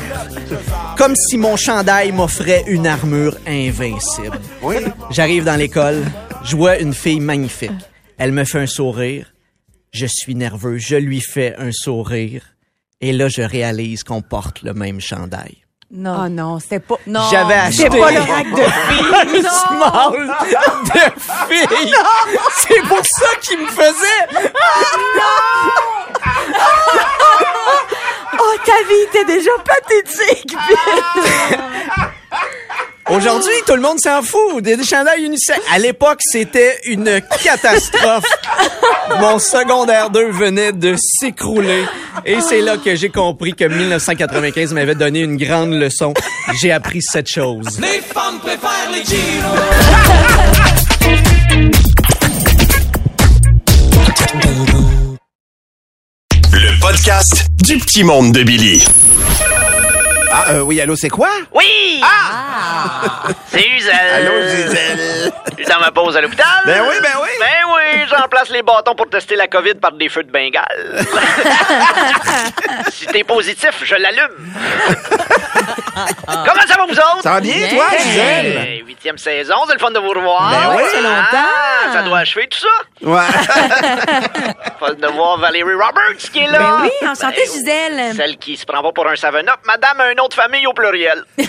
Comme 0.97 1.15
si 1.15 1.37
mon 1.37 1.55
chandail 1.55 2.11
m'offrait 2.11 2.63
une 2.67 2.85
armure 2.85 3.37
invincible. 3.47 4.39
Oui. 4.61 4.75
J'arrive 5.11 5.45
dans 5.45 5.55
l'école, 5.55 6.03
je 6.43 6.55
vois 6.55 6.77
une 6.79 6.93
fille 6.93 7.19
magnifique. 7.19 7.71
Elle 8.17 8.31
me 8.31 8.43
fait 8.43 8.59
un 8.59 8.67
sourire. 8.67 9.33
Je 9.91 10.05
suis 10.07 10.35
nerveux, 10.35 10.77
je 10.77 10.95
lui 10.95 11.21
fais 11.21 11.55
un 11.57 11.71
sourire. 11.71 12.43
Et 13.01 13.13
là, 13.13 13.27
je 13.27 13.41
réalise 13.41 14.03
qu'on 14.03 14.21
porte 14.21 14.61
le 14.61 14.73
même 14.73 14.99
chandail. 14.99 15.62
Non. 15.95 16.23
Oh 16.25 16.29
non, 16.29 16.59
c'était 16.59 16.79
pas. 16.79 16.95
Non. 17.05 17.21
J'avais 17.29 17.53
acheté 17.53 17.83
C'est 17.83 17.99
pas 17.99 18.11
le 18.11 18.19
rack 18.19 18.49
de 18.55 18.63
filles. 18.63 19.45
un 19.45 19.49
small 19.51 20.27
de 20.85 20.99
fille. 21.53 21.95
C'est 22.55 22.81
pour 22.87 23.05
ça 23.05 23.27
qu'il 23.41 23.59
me 23.59 23.67
faisait. 23.67 24.27
Oh, 28.39 28.55
ta 28.65 28.77
vie 28.87 29.01
était 29.07 29.25
déjà 29.25 29.51
pathétique. 29.63 30.55
Aujourd'hui, 33.09 33.53
tout 33.67 33.75
le 33.75 33.81
monde 33.81 33.99
s'en 33.99 34.21
fout 34.21 34.63
des 34.63 34.81
chandails 34.83 35.23
unisex. 35.25 35.59
À 35.73 35.77
l'époque, 35.77 36.19
c'était 36.21 36.79
une 36.85 37.19
catastrophe. 37.43 38.23
Mon 39.19 39.39
secondaire 39.39 40.09
2 40.09 40.31
venait 40.31 40.71
de 40.71 40.95
s'écrouler. 40.97 41.83
Et 42.25 42.39
c'est 42.39 42.61
là 42.61 42.77
que 42.77 42.95
j'ai 42.95 43.09
compris 43.09 43.53
que 43.53 43.65
1995 43.65 44.73
m'avait 44.73 44.95
donné 44.95 45.19
une 45.19 45.35
grande 45.35 45.73
leçon. 45.73 46.13
J'ai 46.61 46.71
appris 46.71 47.01
cette 47.01 47.29
chose. 47.29 47.79
Les 47.81 47.99
femmes 48.01 48.39
préfèrent 48.39 48.91
les 48.91 49.03
jeans. 49.03 49.43
Le 56.53 56.79
podcast 56.79 57.47
du 57.63 57.77
petit 57.79 58.03
monde 58.03 58.31
de 58.31 58.43
Billy. 58.43 58.83
Ah, 60.35 60.53
euh, 60.53 60.61
oui, 60.61 60.81
allô, 60.81 60.95
c'est 60.95 61.09
quoi? 61.09 61.29
Oui! 61.53 62.01
Ah! 62.01 63.23
C'est 63.51 63.69
Uzel. 63.69 63.93
Allô, 63.93 64.31
Gisèle. 64.49 64.99
Je 65.51 65.63
suis 65.63 65.65
dans 65.71 65.79
ma 65.79 65.91
pause 65.91 66.15
à 66.17 66.21
l'hôpital. 66.21 66.45
Ben 66.65 66.81
oui, 66.87 66.95
ben 67.01 67.09
oui. 67.21 67.29
Ben 67.39 67.47
oui, 67.75 68.05
j'emplace 68.09 68.49
les 68.49 68.61
bâtons 68.61 68.95
pour 68.95 69.09
tester 69.09 69.35
la 69.35 69.47
COVID 69.47 69.75
par 69.75 69.91
des 69.91 70.09
feux 70.09 70.23
de 70.23 70.31
Bengale. 70.31 71.05
si 72.91 73.05
t'es 73.07 73.23
positif, 73.23 73.81
je 73.83 73.95
l'allume. 73.95 74.53
Comment 76.25 76.67
ça 76.67 76.75
va 76.75 76.85
vous 76.85 76.93
autres? 76.97 77.21
Ça 77.21 77.31
va 77.31 77.39
bien, 77.41 77.67
toi, 77.69 77.85
Gisèle? 77.97 78.83
Huitième 78.85 79.17
saison, 79.17 79.55
c'est 79.67 79.73
le 79.73 79.79
fun 79.79 79.91
de 79.91 79.99
vous 79.99 80.09
revoir. 80.09 80.49
Ben 80.51 80.75
oui. 80.77 80.83
Ça 80.83 80.89
fait 80.97 81.01
longtemps. 81.01 81.27
Ah, 81.33 81.93
ça 81.93 82.01
doit 82.03 82.19
achever 82.19 82.47
tout 82.47 82.59
ça. 82.59 82.67
Ouais. 83.01 83.19
Fun 84.79 84.93
de 84.93 85.07
voir 85.07 85.37
Valérie 85.39 85.73
Roberts 85.73 86.17
qui 86.31 86.39
est 86.39 86.47
là. 86.47 86.57
Ben 86.59 86.77
oui, 86.83 86.91
enchantée, 87.07 87.35
Ben 87.35 87.43
oui. 87.45 87.53
Gisèle. 87.53 88.15
Celle 88.15 88.37
qui 88.37 88.55
se 88.55 88.65
prend 88.65 88.81
pas 88.81 88.91
pour 88.93 89.07
un 89.07 89.13
7-up, 89.13 89.59
madame 89.65 89.99
a 89.99 90.11
une 90.11 90.19
autre 90.21 90.35
famille 90.35 90.65
au 90.67 90.73
pluriel. 90.73 91.23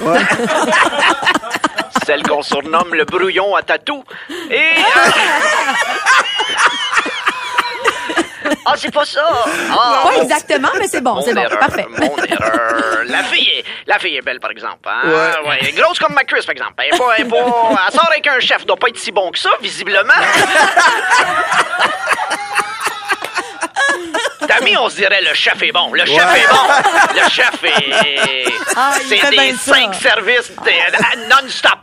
Celle 2.06 2.22
qu'on 2.22 2.42
surnomme 2.42 2.94
le 2.94 3.04
brouillon 3.04 3.54
à 3.54 3.62
tatou. 3.62 4.02
Et... 4.50 4.56
euh, 4.56 4.60
Ah, 8.66 8.74
c'est 8.76 8.92
pas 8.92 9.04
ça! 9.06 9.26
Ah, 9.70 10.02
Pas 10.04 10.16
exactement, 10.22 10.68
mais 10.78 10.86
c'est 10.86 11.00
bon, 11.02 11.20
c'est 11.22 11.34
bon, 11.34 11.40
erreur, 11.42 11.58
parfait. 11.58 11.86
Mon 11.98 12.16
erreur. 12.16 13.02
La 13.06 13.22
fille, 13.24 13.48
est, 13.58 13.64
la 13.86 13.98
fille 13.98 14.16
est 14.16 14.22
belle, 14.22 14.38
par 14.40 14.50
exemple. 14.50 14.86
Hein? 14.86 15.00
Ouais. 15.04 15.48
Ouais, 15.48 15.72
Grosse 15.72 15.98
comme 15.98 16.12
ma 16.14 16.24
cuisse, 16.24 16.44
par 16.46 16.52
exemple. 16.52 16.72
Elle, 16.78 16.94
est 16.94 16.98
pas, 16.98 17.04
elle, 17.16 17.26
est 17.26 17.28
pas- 17.28 17.36
elle 17.88 17.94
sort 17.94 18.06
avec 18.10 18.26
un 18.26 18.40
chef. 18.40 18.58
Elle 18.60 18.66
doit 18.66 18.76
pas 18.76 18.88
être 18.88 18.98
si 18.98 19.12
bon 19.12 19.30
que 19.30 19.38
ça, 19.38 19.50
visiblement. 19.62 20.12
Ta 24.46 24.58
Samy, 24.58 24.76
on 24.76 24.88
se 24.88 24.96
dirait 24.96 25.22
le 25.22 25.34
chef 25.34 25.62
est 25.62 25.72
bon. 25.72 25.92
Le 25.92 26.04
chef 26.04 26.36
est 26.36 26.48
bon. 26.48 26.66
Le 27.14 27.28
chef 27.30 27.64
est. 27.64 28.44
Ah, 28.76 28.92
c'est 29.08 29.30
des 29.30 29.52
ça. 29.52 29.74
cinq 29.74 29.94
services 29.94 30.50
euh, 30.66 31.28
non-stop. 31.30 31.78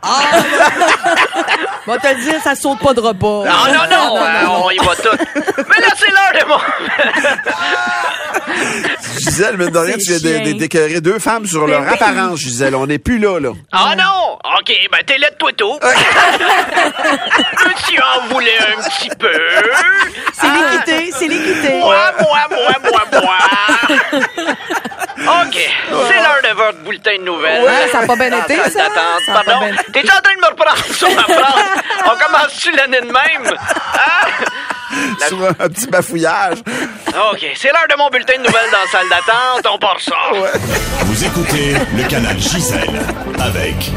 Va 1.86 1.98
te 1.98 2.06
le 2.06 2.14
dire, 2.22 2.40
ça 2.42 2.54
saute 2.54 2.78
pas 2.78 2.94
de 2.94 3.00
repas. 3.00 3.26
Non, 3.26 3.66
non, 3.72 3.86
non, 3.90 4.16
euh, 4.22 4.46
on 4.64 4.70
y 4.70 4.78
va 4.78 4.94
tout. 4.96 5.16
Mais 5.56 5.80
là, 5.80 5.88
c'est 5.96 6.10
l'heure 6.10 6.32
de 6.40 6.44
mon. 6.48 6.58
Gisèle, 9.18 9.56
de 9.56 9.78
rien, 9.78 9.96
tu 9.96 10.12
viens 10.12 10.18
de- 10.18 10.28
chien. 10.44 10.52
de- 10.54 10.58
d'écœurer 10.58 11.00
deux 11.00 11.18
femmes 11.18 11.46
sur 11.46 11.66
leur 11.66 11.80
Ben 11.82 11.92
apparence, 11.92 12.38
Gisèle. 12.40 12.74
On 12.76 12.86
n'est 12.86 12.98
plus 12.98 13.18
là, 13.18 13.38
là. 13.40 13.50
Ah 13.72 13.94
non! 13.96 14.38
OK, 14.58 14.72
ben 14.90 14.98
t'es 15.06 15.18
là 15.18 15.30
de 15.30 15.36
toi 15.36 15.50
tout. 15.56 15.78
tu 17.88 17.98
en 18.00 18.26
voulais 18.28 18.58
un 18.58 18.76
petit 18.82 19.10
peu? 19.18 19.32
C'est 20.34 20.48
l'équité, 20.48 21.10
c'est 21.18 21.28
l'équité. 21.28 21.78
Moi, 21.80 21.96
moi, 22.20 22.38
moi, 22.50 22.74
moi, 22.90 23.02
moi. 23.22 23.38
OK, 25.44 25.54
c'est 25.54 26.16
l'heure 26.16 26.42
de 26.42 26.48
votre 26.56 26.78
bulletin 26.78 27.16
de 27.18 27.22
nouvelles. 27.24 27.62
Ouais, 27.62 27.88
ça 27.92 28.00
a 28.00 28.06
pas 28.06 28.16
bien 28.16 28.30
Dans 28.30 28.42
été, 28.42 28.56
la 28.56 28.62
salle 28.64 28.72
ça? 28.72 28.78
d'attente. 28.88 29.22
Ça 29.26 29.32
a 29.32 29.34
pas 29.36 29.44
Pardon? 29.44 29.60
bien 29.66 29.74
été. 29.74 29.92
T'es 29.92 30.10
en 30.10 30.20
train 30.20 30.34
de 30.34 30.40
me 30.40 30.46
reprendre 30.46 30.84
sur 30.94 31.10
ma 31.14 31.22
phrase? 31.22 31.71
On 32.04 32.16
commence-tu 32.24 32.70
l'année 32.72 33.00
de 33.00 33.06
même? 33.06 33.54
Hein? 33.94 34.28
Sur 35.26 35.42
un, 35.44 35.48
un 35.50 35.68
petit 35.68 35.86
bafouillage. 35.86 36.58
OK, 37.08 37.46
c'est 37.56 37.68
l'heure 37.68 37.86
de 37.90 37.96
mon 37.96 38.08
bulletin 38.10 38.34
de 38.38 38.42
nouvelles 38.46 38.70
dans 38.70 38.78
la 38.78 38.90
salle 38.90 39.08
d'attente. 39.08 39.66
On 39.74 39.78
part 39.78 40.00
ça. 40.00 40.14
Vous 41.00 41.24
écoutez 41.24 41.74
le 41.96 42.08
canal 42.08 42.38
Gisèle 42.38 43.00
avec 43.40 43.90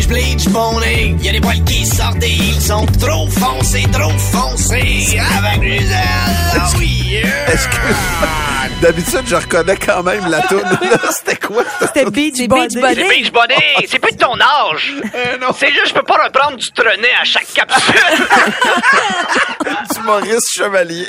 Je 0.00 0.08
bleach 0.08 0.08
mon 0.08 0.08
nez, 0.08 0.08
je 0.08 0.08
bleach 0.08 0.48
mon 0.48 0.80
nez. 0.80 1.14
Y 1.22 1.28
a 1.28 1.32
des 1.32 1.40
poils 1.40 1.62
qui 1.64 1.86
sortent 1.86 2.22
et 2.22 2.30
ils 2.30 2.60
sont 2.60 2.84
trop 3.00 3.28
foncés, 3.30 3.84
trop 3.92 4.10
foncés. 4.10 5.18
Avec 5.38 5.62
Gisèle, 5.62 5.98
ah 6.54 6.70
oui. 6.78 7.22
Est-ce 7.46 7.68
que. 7.68 7.76
D'habitude, 8.80 9.22
je 9.26 9.36
reconnais 9.36 9.76
quand 9.76 10.02
même 10.02 10.26
la 10.28 10.40
toune. 10.42 10.62
Là, 10.82 10.98
C'était 11.10 11.36
quoi? 11.36 11.62
cette 11.78 11.88
C'était? 11.94 12.10
Beach 12.10 12.34
Des 12.34 12.48
Body. 12.48 12.76
Beach 12.76 12.84
C'est 12.96 13.08
Beach 13.08 13.32
Body. 13.32 13.54
C'est 13.88 13.98
plus 13.98 14.12
de 14.12 14.18
ton 14.18 14.34
âge. 14.40 14.94
C'est 15.58 15.70
juste, 15.72 15.88
je 15.88 15.94
peux 15.94 16.02
pas 16.02 16.22
reprendre 16.24 16.56
du 16.56 16.70
trenet 16.72 17.12
à 17.20 17.24
chaque 17.24 17.46
capsule. 17.54 17.94
Du 19.94 20.00
Maurice 20.02 20.44
Chevalier. 20.54 21.06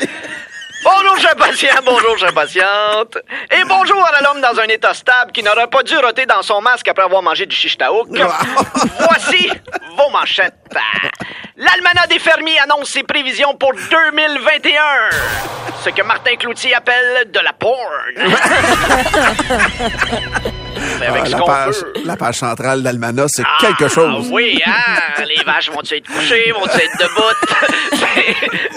Bonjour, 0.86 1.18
chers 1.18 1.36
patients. 1.36 1.82
Bonjour, 1.84 2.15
patientes. 2.34 3.18
Et 3.51 3.63
bonjour 3.68 4.06
à 4.06 4.22
l'homme 4.24 4.42
dans 4.42 4.60
un 4.60 4.68
état 4.68 4.94
stable 4.94 5.32
qui 5.32 5.44
n'aurait 5.44 5.68
pas 5.68 5.84
dû 5.84 5.98
roter 5.98 6.25
dans 6.25 6.42
son 6.42 6.62
masque 6.62 6.88
après 6.88 7.04
avoir 7.04 7.22
mangé 7.22 7.46
du 7.46 7.56
chichtaouk. 7.56 8.08
Voici 9.00 9.51
vos 9.98 10.10
manchettes. 10.12 10.54
L'Almanach 11.58 12.10
des 12.10 12.20
fermiers 12.20 12.60
annonce 12.60 12.89
ses 12.89 13.04
prévisions 13.04 13.56
pour 13.56 13.74
2021. 13.74 14.82
Ce 15.84 15.89
que 15.89 16.01
Martin 16.04 16.36
Cloutier 16.36 16.75
appelle 16.75 17.32
de 17.32 17.39
la 17.39 17.54
porn. 17.54 18.13
Avec 21.02 21.22
Ah, 21.24 21.25
ce 21.25 21.32
la, 21.32 21.38
page, 21.44 21.75
peut. 21.82 21.94
la 22.06 22.16
page 22.18 22.36
centrale 22.36 22.84
d'Almana, 22.84 23.25
c'est 23.28 23.44
Ah, 23.46 23.58
quelque 23.62 23.88
chose. 23.88 24.28
oui, 24.32 24.62
hein? 24.66 24.72
Les 25.28 25.44
vaches 25.44 25.70
vont-tu 25.70 25.96
être 25.98 26.08
couchées? 26.08 26.52
Vont-tu 26.54 26.78
être 26.78 26.98
debout? 27.00 27.34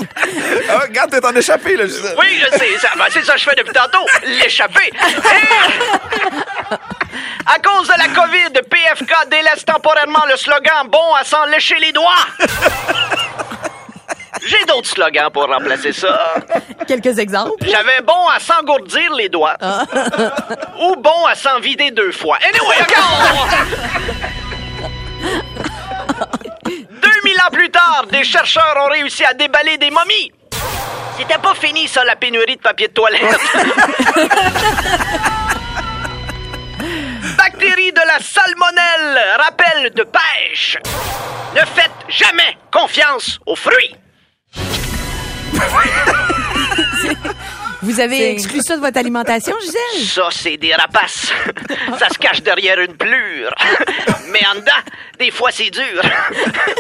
Ah, 0.71 0.81
regarde, 0.83 1.11
t'es 1.11 1.25
en 1.25 1.35
échappé, 1.35 1.77
là, 1.77 1.87
Gisèle. 1.87 2.15
oui, 2.19 2.27
je 2.41 2.59
sais. 2.59 2.79
Ça, 2.79 2.89
ben, 2.99 3.05
c'est 3.09 3.25
ça 3.25 3.33
que 3.35 3.39
je 3.41 3.45
fais 3.45 3.55
depuis 3.57 3.73
tantôt. 3.73 4.05
L'échapper. 4.27 4.89
Et- 4.93 6.75
À 7.47 7.59
cause 7.61 7.89
de 7.89 7.95
la 7.99 8.09
COVID, 8.09 8.53
PFK 8.69 9.13
délaisse 9.31 9.65
temporairement 9.65 10.27
le 10.31 10.37
slogan 10.37 10.87
«Bon 10.91 11.15
à 11.19 11.25
s'en 11.25 11.47
lécher 11.47 11.77
les 11.81 11.93
doigts». 11.93 12.27
J'ai 14.47 14.65
d'autres 14.67 14.89
slogans 14.89 15.31
pour 15.33 15.47
remplacer 15.47 15.93
ça. 15.93 16.35
Quelques 16.87 17.19
exemples? 17.19 17.65
J'avais 17.67 18.01
bon 18.03 18.29
à 18.35 18.39
s'engourdir 18.41 19.13
les 19.15 19.29
doigts. 19.29 19.57
Ou 20.81 20.97
bon 20.97 21.27
à 21.27 21.35
s'en 21.35 21.61
vider 21.61 21.91
deux 21.91 22.13
fois. 22.13 22.39
Anyway, 22.43 22.77
regarde! 22.83 23.51
2000 26.65 27.41
ans 27.41 27.51
plus 27.53 27.71
tard, 27.71 28.05
des 28.11 28.25
chercheurs 28.25 28.77
ont 28.85 28.89
réussi 28.91 29.25
à 29.25 29.35
déballer 29.35 29.79
des 29.79 29.91
momies. 29.91 30.33
C'était 31.19 31.39
pas 31.39 31.55
fini, 31.55 31.89
ça, 31.89 32.05
la 32.05 32.15
pénurie 32.17 32.57
de 32.57 32.61
papier 32.63 32.89
de 32.89 32.93
toilette. 32.93 33.23
Bactéries 37.37 37.93
de 37.93 38.01
la 38.07 38.19
salmonelle, 38.21 39.21
rappel 39.39 39.91
de 39.95 40.05
pêche. 40.05 40.79
Ne 41.55 41.61
faites 41.61 41.91
jamais 42.09 42.57
confiance 42.71 43.41
aux 43.47 43.57
fruits. 43.57 43.97
Vous 47.83 48.01
avez 48.01 48.33
exclu 48.33 48.61
ça 48.61 48.77
de 48.77 48.81
votre 48.81 48.99
alimentation, 48.99 49.55
Gisèle? 49.61 50.05
Ça, 50.07 50.29
c'est 50.31 50.57
des 50.57 50.75
rapaces. 50.75 51.33
Ça 51.99 52.09
se 52.09 52.19
cache 52.19 52.43
derrière 52.43 52.81
une 52.81 52.97
plure. 52.97 53.55
Mais 54.31 54.41
en 54.53 54.57
dedans, 54.57 54.73
des 55.19 55.31
fois, 55.31 55.51
c'est 55.53 55.71
dur. 55.71 56.03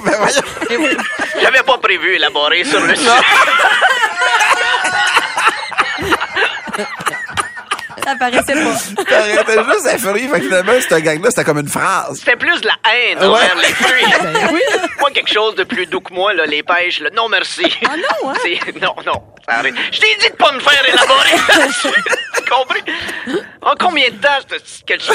Ben 0.04 0.12
voyons. 0.18 0.42
J'avais 1.40 1.62
pas 1.62 1.78
prévu 1.78 2.16
élaborer 2.16 2.64
sur 2.64 2.80
le 2.80 2.94
sujet. 2.96 3.10
Ça 8.20 8.30
paraissait 8.30 8.54
pas. 8.94 9.04
T'arrêtais 9.04 9.64
juste 9.72 9.86
à 9.86 9.98
fruits, 9.98 10.28
fait 10.28 10.40
que 10.40 10.46
finalement, 10.46 10.72
cette 10.80 11.02
gang-là, 11.02 11.30
c'était 11.30 11.44
comme 11.44 11.58
une 11.58 11.68
phrase. 11.68 12.18
C'était 12.18 12.36
plus 12.36 12.60
de 12.60 12.66
la 12.66 12.74
haine 12.92 13.18
envers 13.22 13.54
les 13.56 13.72
fruits. 13.72 14.04
Ben 14.22 14.48
oui. 14.52 14.60
Moi, 15.00 15.10
quelque 15.12 15.32
chose 15.32 15.54
de 15.54 15.64
plus 15.64 15.86
doux 15.86 16.00
que 16.00 16.12
moi, 16.12 16.34
là, 16.34 16.44
les 16.46 16.62
pêches, 16.62 17.00
là. 17.00 17.10
Non, 17.14 17.28
merci. 17.28 17.64
Ah 17.86 17.94
non, 17.96 18.30
hein? 18.30 18.34
C'est- 18.42 18.80
Non, 18.80 18.94
non. 19.06 19.22
ça 19.48 19.58
arrête. 19.58 19.74
Je 19.92 20.00
t'ai 20.00 20.16
dit 20.20 20.28
de 20.30 20.34
pas 20.36 20.52
me 20.52 20.60
faire 20.60 20.82
élaborer. 20.88 21.30
Tu 22.36 22.50
compris? 22.50 22.82
En 23.62 23.74
combien 23.78 24.08
de 24.10 24.16
temps, 24.16 24.28
ce 24.50 24.58
sketch-là? 24.78 25.14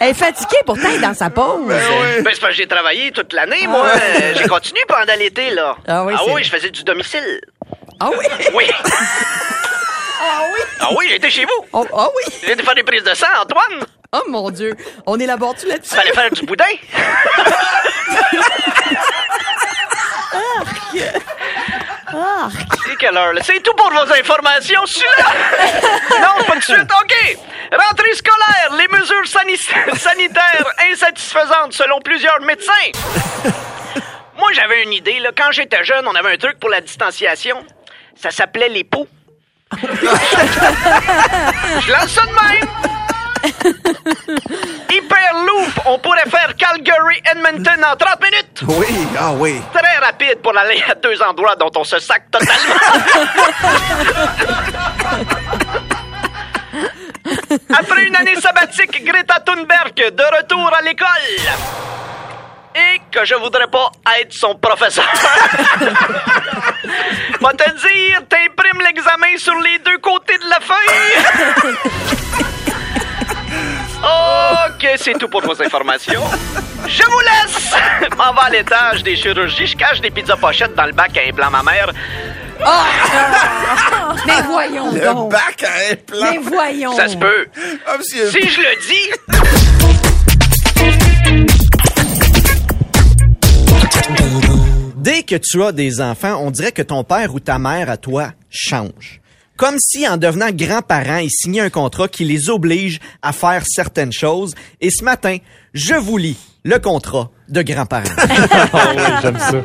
Elle 0.00 0.10
est 0.10 0.14
fatiguée, 0.14 0.58
pourtant, 0.64 0.88
elle 0.88 0.96
est 0.96 0.98
dans 1.06 1.14
sa 1.14 1.30
pause. 1.30 1.66
Ben, 1.68 1.80
c'est 2.16 2.22
parce 2.22 2.38
que 2.38 2.52
j'ai 2.52 2.66
travaillé 2.66 3.10
toute 3.12 3.32
l'année, 3.32 3.66
moi. 3.66 3.86
Euh, 3.86 4.34
J'ai 4.36 4.46
continué 4.48 4.80
pendant 4.88 5.14
l'été, 5.18 5.50
là. 5.50 5.76
Ah 5.86 6.04
oui, 6.04 6.14
c'est- 6.24 6.42
je 6.44 6.50
faisais 6.50 6.70
du 6.70 6.84
domicile. 6.84 7.40
Ah 8.00 8.10
oui? 8.10 8.26
Oui. 8.54 8.70
Ah 10.20 10.40
oui? 10.52 10.60
Ah 10.80 10.88
oui, 10.96 11.06
j'étais 11.10 11.30
chez 11.30 11.44
vous. 11.44 11.64
Oh, 11.72 11.86
ah 11.96 12.08
oui? 12.16 12.32
J'ai 12.44 12.50
été 12.50 12.62
faire 12.64 12.74
des 12.74 12.82
prises 12.82 13.04
de 13.04 13.14
sang, 13.14 13.28
Antoine. 13.40 13.86
Oh 14.12 14.22
mon 14.26 14.50
Dieu. 14.50 14.74
On 15.06 15.16
élabore-tu 15.18 15.66
là-dessus? 15.68 15.94
Fallait 15.94 16.12
faire 16.12 16.28
du 16.32 16.42
boudin. 16.44 16.64
C'est 22.84 22.96
quelle 22.96 23.16
heure, 23.16 23.32
là? 23.32 23.40
C'est 23.44 23.60
tout 23.62 23.74
pour 23.74 23.90
vos 23.90 24.12
informations, 24.12 24.84
celui-là? 24.86 25.24
non, 26.38 26.44
pas 26.44 26.56
de 26.56 26.62
suite, 26.62 26.78
OK. 27.02 27.36
Rentrée 27.72 28.14
scolaire, 28.14 28.72
les 28.78 28.88
mesures 28.88 29.26
sani- 29.26 29.96
sanitaires 29.98 30.72
insatisfaisantes 30.90 31.72
selon 31.74 32.00
plusieurs 32.00 32.40
médecins. 32.40 32.72
Moi, 34.36 34.52
j'avais 34.52 34.82
une 34.84 34.92
idée, 34.92 35.18
là. 35.18 35.30
Quand 35.36 35.52
j'étais 35.52 35.84
jeune, 35.84 36.06
on 36.06 36.14
avait 36.14 36.32
un 36.32 36.36
truc 36.38 36.58
pour 36.58 36.70
la 36.70 36.80
distanciation. 36.80 37.62
Ça 38.20 38.30
s'appelait 38.30 38.68
les 38.68 38.84
poux. 38.84 39.06
Je 39.80 39.86
lance 41.92 42.10
ça 42.10 42.22
de 42.22 42.32
même. 42.32 42.68
Hyperloop, 44.90 45.80
on 45.86 45.98
pourrait 45.98 46.28
faire 46.28 46.54
Calgary-Edmonton 46.56 47.84
en 47.84 47.94
30 47.96 48.20
minutes. 48.22 48.62
Oui, 48.66 48.86
ah 49.18 49.32
oui. 49.32 49.60
Très 49.72 49.98
rapide 49.98 50.40
pour 50.42 50.56
aller 50.56 50.82
à 50.90 50.94
deux 50.96 51.20
endroits 51.22 51.54
dont 51.56 51.70
on 51.76 51.84
se 51.84 51.98
sac 52.00 52.30
totalement. 52.30 52.54
Après 57.70 58.04
une 58.04 58.16
année 58.16 58.36
sabbatique, 58.40 59.04
Greta 59.04 59.40
Thunberg 59.40 59.94
de 59.94 60.36
retour 60.36 60.70
à 60.76 60.82
l'école. 60.82 61.06
Et 62.78 63.00
que 63.10 63.24
je 63.24 63.34
voudrais 63.34 63.66
pas 63.66 63.90
être 64.20 64.32
son 64.32 64.54
professeur. 64.54 65.04
Va 67.40 67.50
te 67.52 67.70
dire, 67.70 68.20
t'imprimes 68.28 68.80
l'examen 68.86 69.36
sur 69.36 69.54
les 69.60 69.78
deux 69.78 69.98
côtés 69.98 70.38
de 70.38 70.48
la 70.48 70.60
feuille. 70.60 71.76
OK, 74.68 74.86
c'est 74.96 75.18
tout 75.18 75.28
pour 75.28 75.42
vos 75.42 75.60
informations. 75.62 76.22
Je 76.86 77.02
vous 77.02 77.20
laisse! 77.20 77.74
M'en 78.16 78.32
va 78.32 78.42
à 78.44 78.50
l'étage 78.50 79.02
des 79.02 79.16
chirurgies. 79.16 79.66
Je 79.66 79.76
cache 79.76 80.00
des 80.00 80.10
pizzas 80.10 80.36
pochettes 80.36 80.74
dans 80.74 80.86
le 80.86 80.92
bac 80.92 81.16
à 81.16 81.22
implant 81.28 81.50
ma 81.50 81.62
mère. 81.62 81.90
Mais 84.26 84.42
voyons 84.46 84.92
Le 84.92 85.00
donc. 85.00 85.32
bac 85.32 85.64
à 85.64 85.92
implant. 85.92 86.18
Mais 86.30 86.38
voyons. 86.38 86.96
Ça 86.96 87.08
se 87.08 87.16
peut. 87.16 87.46
Ah. 87.86 87.96
Si 88.00 88.18
je 88.18 88.60
le 88.60 88.76
dis, 88.86 89.10
Dès 95.08 95.22
que 95.22 95.36
tu 95.36 95.62
as 95.62 95.72
des 95.72 96.02
enfants, 96.02 96.38
on 96.44 96.50
dirait 96.50 96.70
que 96.70 96.82
ton 96.82 97.02
père 97.02 97.32
ou 97.32 97.40
ta 97.40 97.58
mère 97.58 97.88
à 97.88 97.96
toi 97.96 98.32
change. 98.50 99.22
Comme 99.56 99.76
si 99.78 100.06
en 100.06 100.18
devenant 100.18 100.50
grands-parents, 100.52 101.16
ils 101.16 101.30
signaient 101.30 101.62
un 101.62 101.70
contrat 101.70 102.08
qui 102.08 102.26
les 102.26 102.50
oblige 102.50 103.00
à 103.22 103.32
faire 103.32 103.62
certaines 103.66 104.12
choses. 104.12 104.54
Et 104.82 104.90
ce 104.90 105.02
matin, 105.02 105.38
je 105.72 105.94
vous 105.94 106.18
lis 106.18 106.36
le 106.62 106.78
contrat 106.78 107.30
de 107.48 107.62
grands-parents. 107.62 108.04
Ah 108.70 108.92
oui, 108.94 109.02
j'aime 109.22 109.38
ça. 109.38 109.62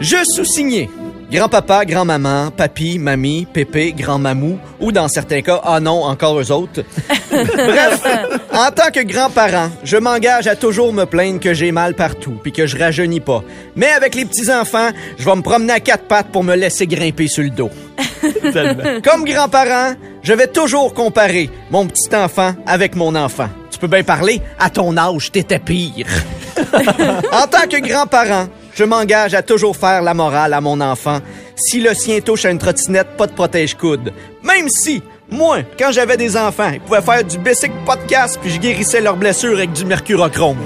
Je 0.00 0.16
sous-signais 0.34 0.90
Grand-papa, 1.30 1.84
grand-maman, 1.84 2.50
papy, 2.50 2.98
mamie, 2.98 3.46
pépé, 3.52 3.92
grand-mamou, 3.92 4.58
ou 4.80 4.90
dans 4.90 5.06
certains 5.06 5.42
cas, 5.42 5.60
ah 5.62 5.78
non, 5.78 6.02
encore 6.02 6.40
eux 6.40 6.50
autres. 6.50 6.82
Bref, 7.30 8.02
en 8.52 8.70
tant 8.72 8.90
que 8.92 9.04
grand-parent, 9.04 9.70
je 9.84 9.96
m'engage 9.96 10.48
à 10.48 10.56
toujours 10.56 10.92
me 10.92 11.04
plaindre 11.04 11.38
que 11.38 11.54
j'ai 11.54 11.70
mal 11.70 11.94
partout, 11.94 12.34
puis 12.42 12.50
que 12.50 12.66
je 12.66 12.76
rajeunis 12.76 13.20
pas. 13.20 13.44
Mais 13.76 13.90
avec 13.90 14.16
les 14.16 14.24
petits-enfants, 14.24 14.90
je 15.18 15.24
vais 15.24 15.36
me 15.36 15.42
promener 15.42 15.74
à 15.74 15.80
quatre 15.80 16.08
pattes 16.08 16.32
pour 16.32 16.42
me 16.42 16.56
laisser 16.56 16.88
grimper 16.88 17.28
sur 17.28 17.44
le 17.44 17.50
dos. 17.50 17.70
Comme 19.04 19.24
grand-parent, 19.24 19.94
je 20.24 20.32
vais 20.32 20.48
toujours 20.48 20.92
comparer 20.94 21.48
mon 21.70 21.86
petit 21.86 22.12
enfant 22.12 22.54
avec 22.66 22.96
mon 22.96 23.14
enfant. 23.14 23.48
Tu 23.70 23.78
peux 23.78 23.86
bien 23.86 24.02
parler, 24.02 24.42
à 24.58 24.68
ton 24.68 24.96
âge, 24.96 25.30
t'étais 25.30 25.60
pire. 25.60 26.06
en 27.32 27.46
tant 27.46 27.68
que 27.70 27.80
grand-parent, 27.80 28.48
je 28.74 28.84
m'engage 28.84 29.34
à 29.34 29.42
toujours 29.42 29.76
faire 29.76 30.02
la 30.02 30.14
morale 30.14 30.54
à 30.54 30.60
mon 30.60 30.80
enfant. 30.80 31.18
Si 31.56 31.80
le 31.80 31.94
sien 31.94 32.20
touche 32.20 32.44
à 32.44 32.50
une 32.50 32.58
trottinette, 32.58 33.16
pas 33.16 33.26
de 33.26 33.32
protège-coude. 33.32 34.12
Même 34.42 34.68
si, 34.68 35.02
moi, 35.30 35.58
quand 35.78 35.92
j'avais 35.92 36.16
des 36.16 36.36
enfants, 36.36 36.70
ils 36.72 36.80
pouvaient 36.80 37.02
faire 37.02 37.24
du 37.24 37.38
basic 37.38 37.72
podcast 37.84 38.38
puis 38.40 38.50
je 38.50 38.58
guérissais 38.58 39.00
leurs 39.00 39.16
blessures 39.16 39.56
avec 39.56 39.72
du 39.72 39.84
mercurochrome. 39.84 40.58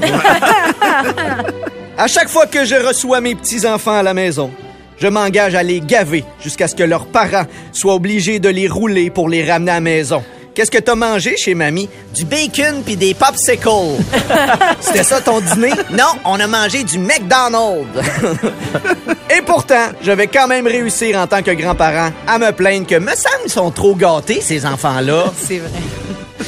à 1.98 2.06
chaque 2.06 2.28
fois 2.28 2.46
que 2.46 2.64
je 2.64 2.76
reçois 2.76 3.20
mes 3.20 3.34
petits-enfants 3.34 3.98
à 3.98 4.02
la 4.02 4.14
maison, 4.14 4.50
je 4.98 5.08
m'engage 5.08 5.54
à 5.54 5.62
les 5.62 5.80
gaver 5.80 6.24
jusqu'à 6.40 6.68
ce 6.68 6.74
que 6.74 6.84
leurs 6.84 7.06
parents 7.06 7.46
soient 7.72 7.94
obligés 7.94 8.38
de 8.38 8.48
les 8.48 8.68
rouler 8.68 9.10
pour 9.10 9.28
les 9.28 9.44
ramener 9.44 9.72
à 9.72 9.74
la 9.74 9.80
maison. 9.80 10.22
Qu'est-ce 10.54 10.70
que 10.70 10.78
t'as 10.78 10.94
mangé 10.94 11.36
chez 11.36 11.54
mamie? 11.54 11.88
Du 12.14 12.24
bacon 12.24 12.82
puis 12.84 12.94
des 12.94 13.12
popsicles. 13.12 13.98
C'était 14.80 15.02
ça 15.02 15.20
ton 15.20 15.40
dîner? 15.40 15.72
Non, 15.90 16.12
on 16.24 16.38
a 16.38 16.46
mangé 16.46 16.84
du 16.84 17.00
McDonald's. 17.00 17.88
Et 19.36 19.42
pourtant, 19.42 19.88
je 20.00 20.12
vais 20.12 20.28
quand 20.28 20.46
même 20.46 20.68
réussir 20.68 21.18
en 21.18 21.26
tant 21.26 21.42
que 21.42 21.50
grand-parent 21.50 22.12
à 22.28 22.38
me 22.38 22.52
plaindre 22.52 22.86
que 22.86 22.94
me 22.94 23.16
semble 23.16 23.48
sont 23.48 23.72
trop 23.72 23.96
gâtés, 23.96 24.40
ces 24.40 24.64
enfants-là. 24.64 25.24
C'est 25.44 25.58
vrai. 25.58 25.70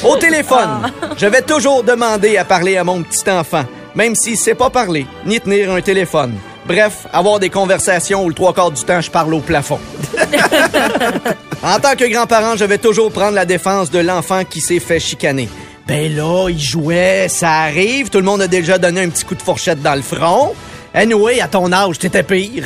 Au 0.05 0.15
téléphone, 0.15 0.89
je 1.17 1.25
vais 1.25 1.41
toujours 1.41 1.83
demander 1.83 2.37
à 2.37 2.45
parler 2.45 2.77
à 2.77 2.85
mon 2.85 3.03
petit 3.03 3.29
enfant, 3.29 3.65
même 3.93 4.15
s'il 4.15 4.37
sait 4.37 4.55
pas 4.55 4.69
parler, 4.69 5.05
ni 5.25 5.41
tenir 5.41 5.71
un 5.71 5.81
téléphone. 5.81 6.35
Bref, 6.67 7.07
avoir 7.13 7.39
des 7.39 7.49
conversations 7.49 8.25
où 8.25 8.27
le 8.27 8.35
trois 8.35 8.53
quarts 8.53 8.71
du 8.71 8.83
temps, 8.83 8.99
je 8.99 9.09
parle 9.09 9.33
au 9.33 9.39
plafond. 9.39 9.79
en 11.63 11.79
tant 11.79 11.95
que 11.95 12.11
grand-parent, 12.11 12.57
je 12.57 12.65
vais 12.65 12.77
toujours 12.77 13.09
prendre 13.11 13.35
la 13.35 13.45
défense 13.45 13.89
de 13.89 13.99
l'enfant 13.99 14.43
qui 14.43 14.59
s'est 14.59 14.79
fait 14.79 14.99
chicaner. 14.99 15.47
Ben 15.87 16.13
là, 16.13 16.49
il 16.49 16.59
jouait, 16.59 17.27
ça 17.29 17.49
arrive, 17.49 18.09
tout 18.09 18.17
le 18.17 18.25
monde 18.25 18.41
a 18.41 18.47
déjà 18.47 18.77
donné 18.77 19.01
un 19.01 19.09
petit 19.09 19.23
coup 19.23 19.35
de 19.35 19.41
fourchette 19.41 19.81
dans 19.81 19.95
le 19.95 20.01
front. 20.01 20.53
Anyway, 20.93 21.39
à 21.39 21.47
ton 21.47 21.71
âge, 21.71 21.99
t'étais 21.99 22.23
pire. 22.23 22.65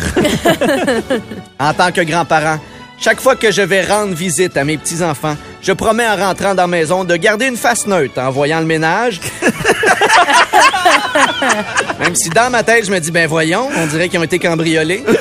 en 1.59 1.73
tant 1.73 1.91
que 1.91 2.01
grand-parent, 2.01 2.57
chaque 2.99 3.19
fois 3.19 3.35
que 3.35 3.51
je 3.51 3.61
vais 3.61 3.83
rendre 3.83 4.15
visite 4.15 4.57
à 4.57 4.63
mes 4.63 4.77
petits-enfants, 4.77 5.35
je 5.61 5.73
promets 5.73 6.07
en 6.07 6.15
rentrant 6.15 6.55
dans 6.55 6.63
la 6.63 6.67
maison 6.67 7.03
de 7.03 7.15
garder 7.15 7.45
une 7.45 7.57
face 7.57 7.85
neutre 7.85 8.19
en 8.19 8.31
voyant 8.31 8.59
le 8.59 8.65
ménage. 8.65 9.19
Même 11.99 12.15
si 12.15 12.29
dans 12.29 12.49
ma 12.49 12.63
tête, 12.63 12.85
je 12.85 12.91
me 12.91 12.99
dis, 12.99 13.11
ben 13.11 13.27
voyons, 13.27 13.67
on 13.75 13.87
dirait 13.87 14.09
qu'ils 14.09 14.19
ont 14.19 14.23
été 14.23 14.39
cambriolés. 14.39 15.03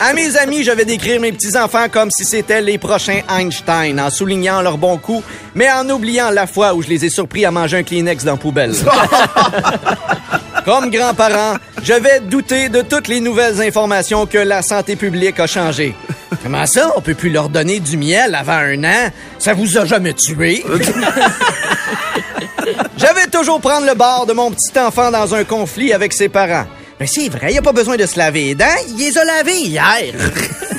À 0.00 0.12
mes 0.12 0.36
amis, 0.36 0.62
je 0.62 0.70
vais 0.70 0.84
décrire 0.84 1.20
mes 1.20 1.32
petits-enfants 1.32 1.88
comme 1.90 2.10
si 2.10 2.24
c'était 2.24 2.60
les 2.60 2.78
prochains 2.78 3.20
Einstein, 3.28 3.98
en 3.98 4.10
soulignant 4.10 4.62
leur 4.62 4.78
bon 4.78 4.96
coup, 4.96 5.24
mais 5.56 5.68
en 5.72 5.88
oubliant 5.90 6.30
la 6.30 6.46
fois 6.46 6.74
où 6.74 6.82
je 6.82 6.88
les 6.88 7.04
ai 7.04 7.08
surpris 7.08 7.44
à 7.44 7.50
manger 7.50 7.78
un 7.78 7.82
Kleenex 7.82 8.22
dans 8.22 8.32
la 8.32 8.38
poubelle. 8.38 8.74
Comme 10.64 10.90
grand-parent, 10.90 11.56
je 11.82 11.94
vais 11.94 12.20
douter 12.20 12.68
de 12.68 12.82
toutes 12.82 13.08
les 13.08 13.20
nouvelles 13.20 13.60
informations 13.60 14.26
que 14.26 14.38
la 14.38 14.62
santé 14.62 14.94
publique 14.94 15.40
a 15.40 15.46
changées. 15.46 15.94
Comment 16.42 16.66
ça, 16.66 16.92
on 16.94 17.00
peut 17.00 17.14
plus 17.14 17.30
leur 17.30 17.48
donner 17.48 17.80
du 17.80 17.96
miel 17.96 18.34
avant 18.34 18.52
un 18.52 18.84
an? 18.84 19.10
Ça 19.38 19.54
vous 19.54 19.78
a 19.78 19.84
jamais 19.84 20.12
tué? 20.12 20.64
Toujours 23.38 23.60
prendre 23.60 23.86
le 23.86 23.94
bord 23.94 24.26
de 24.26 24.32
mon 24.32 24.50
petit 24.50 24.76
enfant 24.80 25.12
dans 25.12 25.32
un 25.32 25.44
conflit 25.44 25.92
avec 25.92 26.12
ses 26.12 26.28
parents. 26.28 26.66
Mais 26.98 27.06
c'est 27.06 27.28
vrai, 27.28 27.52
il 27.52 27.58
a 27.58 27.62
pas 27.62 27.70
besoin 27.70 27.96
de 27.96 28.04
se 28.04 28.18
laver 28.18 28.46
les 28.46 28.54
dents, 28.56 28.64
il 28.88 28.96
les 28.96 29.16
a 29.16 29.24
lavés 29.24 29.60
hier. 29.60 30.12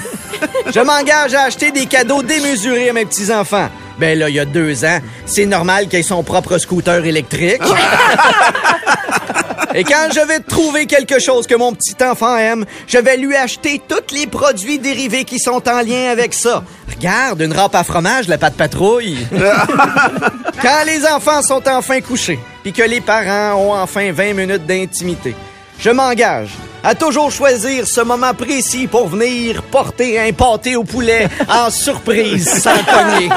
Je 0.75 0.79
m'engage 0.81 1.33
à 1.35 1.43
acheter 1.43 1.71
des 1.71 1.85
cadeaux 1.85 2.21
démesurés 2.21 2.89
à 2.89 2.93
mes 2.93 3.05
petits-enfants. 3.05 3.69
Ben 3.97 4.19
là, 4.19 4.27
il 4.27 4.35
y 4.35 4.39
a 4.39 4.45
deux 4.45 4.83
ans, 4.83 4.99
c'est 5.25 5.45
normal 5.45 5.87
qu'ils 5.87 5.99
aient 5.99 6.03
son 6.03 6.21
propre 6.21 6.57
scooter 6.57 7.05
électrique. 7.05 7.61
Et 9.73 9.85
quand 9.85 10.09
je 10.13 10.19
vais 10.19 10.39
trouver 10.39 10.85
quelque 10.85 11.19
chose 11.19 11.47
que 11.47 11.55
mon 11.55 11.73
petit 11.73 11.95
enfant 12.03 12.35
aime, 12.35 12.65
je 12.87 12.97
vais 12.97 13.17
lui 13.17 13.35
acheter 13.35 13.81
tous 13.87 14.13
les 14.13 14.27
produits 14.27 14.79
dérivés 14.79 15.23
qui 15.23 15.39
sont 15.39 15.61
en 15.69 15.81
lien 15.81 16.09
avec 16.11 16.33
ça. 16.33 16.63
Regarde, 16.89 17.39
une 17.39 17.53
râpe 17.53 17.75
à 17.75 17.83
fromage, 17.83 18.27
la 18.27 18.37
pâte 18.37 18.55
patrouille. 18.55 19.25
quand 20.61 20.83
les 20.85 21.05
enfants 21.05 21.41
sont 21.41 21.61
enfin 21.67 22.01
couchés, 22.01 22.39
puis 22.63 22.73
que 22.73 22.83
les 22.83 23.01
parents 23.01 23.59
ont 23.59 23.73
enfin 23.73 24.11
20 24.11 24.33
minutes 24.33 24.65
d'intimité, 24.65 25.35
je 25.79 25.89
m'engage 25.89 26.49
à 26.83 26.95
toujours 26.95 27.31
choisir 27.31 27.87
ce 27.87 28.01
moment 28.01 28.33
précis 28.33 28.87
pour 28.87 29.07
venir 29.07 29.63
porter 29.63 30.19
un 30.19 30.31
pâté 30.33 30.75
au 30.75 30.83
poulet 30.83 31.27
en 31.49 31.69
surprise 31.69 32.61
sans 32.61 32.83
cogner. 32.83 33.29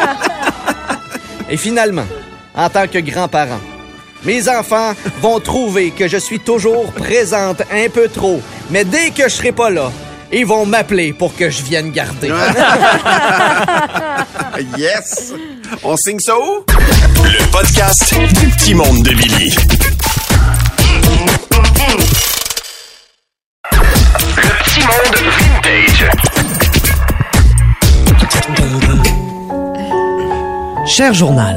Et 1.50 1.56
finalement, 1.56 2.06
en 2.54 2.68
tant 2.68 2.86
que 2.86 2.98
grand-parent, 2.98 3.60
mes 4.24 4.48
enfants 4.48 4.92
vont 5.20 5.40
trouver 5.40 5.90
que 5.90 6.06
je 6.06 6.16
suis 6.16 6.40
toujours 6.40 6.92
présente 6.92 7.62
un 7.72 7.88
peu 7.88 8.08
trop. 8.08 8.40
Mais 8.70 8.84
dès 8.84 9.10
que 9.10 9.24
je 9.24 9.28
serai 9.34 9.52
pas 9.52 9.70
là, 9.70 9.90
ils 10.32 10.46
vont 10.46 10.64
m'appeler 10.64 11.12
pour 11.12 11.34
que 11.36 11.50
je 11.50 11.62
vienne 11.62 11.90
garder. 11.90 12.28
yes! 14.78 15.34
On 15.82 15.96
signe 15.96 16.20
ça 16.20 16.38
où? 16.38 16.64
Le 17.02 17.50
podcast 17.50 18.14
du 18.14 18.46
petit 18.48 18.74
monde 18.74 19.02
de 19.02 19.12
Billy. 19.14 19.52
Le 23.72 23.78
petit 24.62 24.80
monde 24.86 25.16
vintage. 25.38 26.06
Cher 30.86 31.12
journal, 31.12 31.56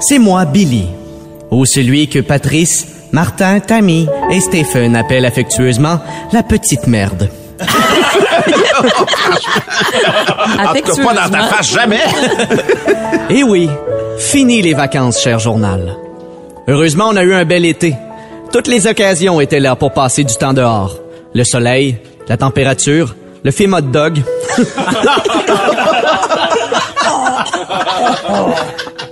c'est 0.00 0.18
moi, 0.18 0.44
Billy, 0.44 0.88
ou 1.50 1.64
celui 1.66 2.08
que 2.08 2.18
Patrice, 2.18 2.86
Martin, 3.12 3.60
Tammy 3.60 4.08
et 4.30 4.40
Stephen 4.40 4.96
appellent 4.96 5.26
affectueusement 5.26 6.00
la 6.32 6.42
petite 6.42 6.88
merde. 6.88 7.30
En 7.60 7.66
tout 10.74 10.82
cas, 10.82 10.96
pas 11.04 11.14
dans 11.14 11.28
ta 11.30 11.42
face, 11.44 11.70
jamais! 11.72 12.02
Eh 13.30 13.44
oui, 13.44 13.70
fini 14.18 14.62
les 14.62 14.74
vacances, 14.74 15.20
cher 15.20 15.38
journal. 15.38 15.96
Heureusement, 16.68 17.06
on 17.10 17.16
a 17.16 17.22
eu 17.22 17.34
un 17.34 17.44
bel 17.44 17.64
été. 17.64 17.94
Toutes 18.52 18.68
les 18.68 18.86
occasions 18.86 19.40
étaient 19.40 19.60
là 19.60 19.76
pour 19.76 19.92
passer 19.92 20.24
du 20.24 20.34
temps 20.34 20.52
dehors. 20.52 20.98
Le 21.34 21.44
soleil, 21.44 21.98
la 22.28 22.36
température, 22.36 23.16
le 23.42 23.50
film 23.50 23.74
hot 23.74 23.80
dog. 23.82 24.22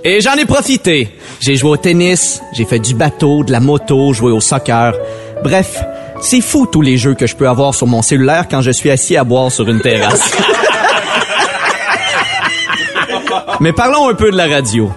Et 0.05 0.19
j'en 0.21 0.33
ai 0.33 0.45
profité. 0.45 1.09
J'ai 1.39 1.55
joué 1.55 1.71
au 1.71 1.77
tennis, 1.77 2.41
j'ai 2.53 2.65
fait 2.65 2.79
du 2.79 2.93
bateau, 2.93 3.43
de 3.43 3.51
la 3.51 3.59
moto, 3.59 4.13
joué 4.13 4.31
au 4.31 4.39
soccer. 4.39 4.93
Bref, 5.43 5.83
c'est 6.21 6.41
fou 6.41 6.65
tous 6.65 6.81
les 6.81 6.97
jeux 6.97 7.15
que 7.15 7.27
je 7.27 7.35
peux 7.35 7.47
avoir 7.47 7.73
sur 7.73 7.87
mon 7.87 8.01
cellulaire 8.01 8.47
quand 8.49 8.61
je 8.61 8.71
suis 8.71 8.89
assis 8.89 9.17
à 9.17 9.23
boire 9.23 9.51
sur 9.51 9.67
une 9.67 9.81
terrasse. 9.81 10.31
Mais 13.63 13.71
parlons 13.71 14.09
un 14.09 14.13
peu 14.13 14.29
de 14.29 14.35
la 14.35 14.47
radio. 14.47 14.91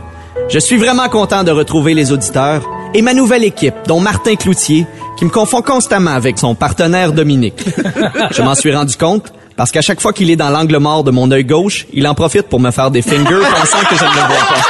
Je 0.49 0.59
suis 0.59 0.77
vraiment 0.77 1.09
content 1.09 1.45
de 1.45 1.53
retrouver 1.53 1.95
les 1.95 2.11
auditeurs 2.11 2.69
et 2.95 3.01
ma 3.01 3.15
nouvelle 3.15 3.45
équipe, 3.45 3.77
dont 3.87 4.01
Martin 4.01 4.35
Cloutier, 4.35 4.89
qui 5.17 5.25
me 5.25 5.31
confond 5.31 5.63
constamment 5.63 6.11
avec 6.11 6.37
son 6.37 6.57
partenaire 6.57 7.13
Dominique. 7.13 7.65
Je 8.33 8.43
m'en 8.43 8.57
suis 8.57 8.75
rendu 8.75 8.97
compte 8.97 9.33
parce 9.57 9.71
qu'à 9.71 9.83
chaque 9.83 10.01
fois 10.01 10.13
qu'il 10.13 10.33
est 10.33 10.37
dans 10.37 10.51
l'angle 10.51 10.79
mort 10.79 11.05
de 11.05 11.13
mon 11.13 11.31
œil 11.31 11.45
gauche, 11.45 11.87
il 11.93 12.09
en 12.09 12.15
profite 12.17 12.49
pour 12.49 12.59
me 12.59 12.73
faire 12.73 12.91
des 12.91 13.03
fingers 13.03 13.39
pensant 13.61 13.87
que 13.89 13.95
je 13.95 14.03
ne 14.03 14.09
le 14.09 14.17
vois 14.17 14.47
pas. 14.49 14.63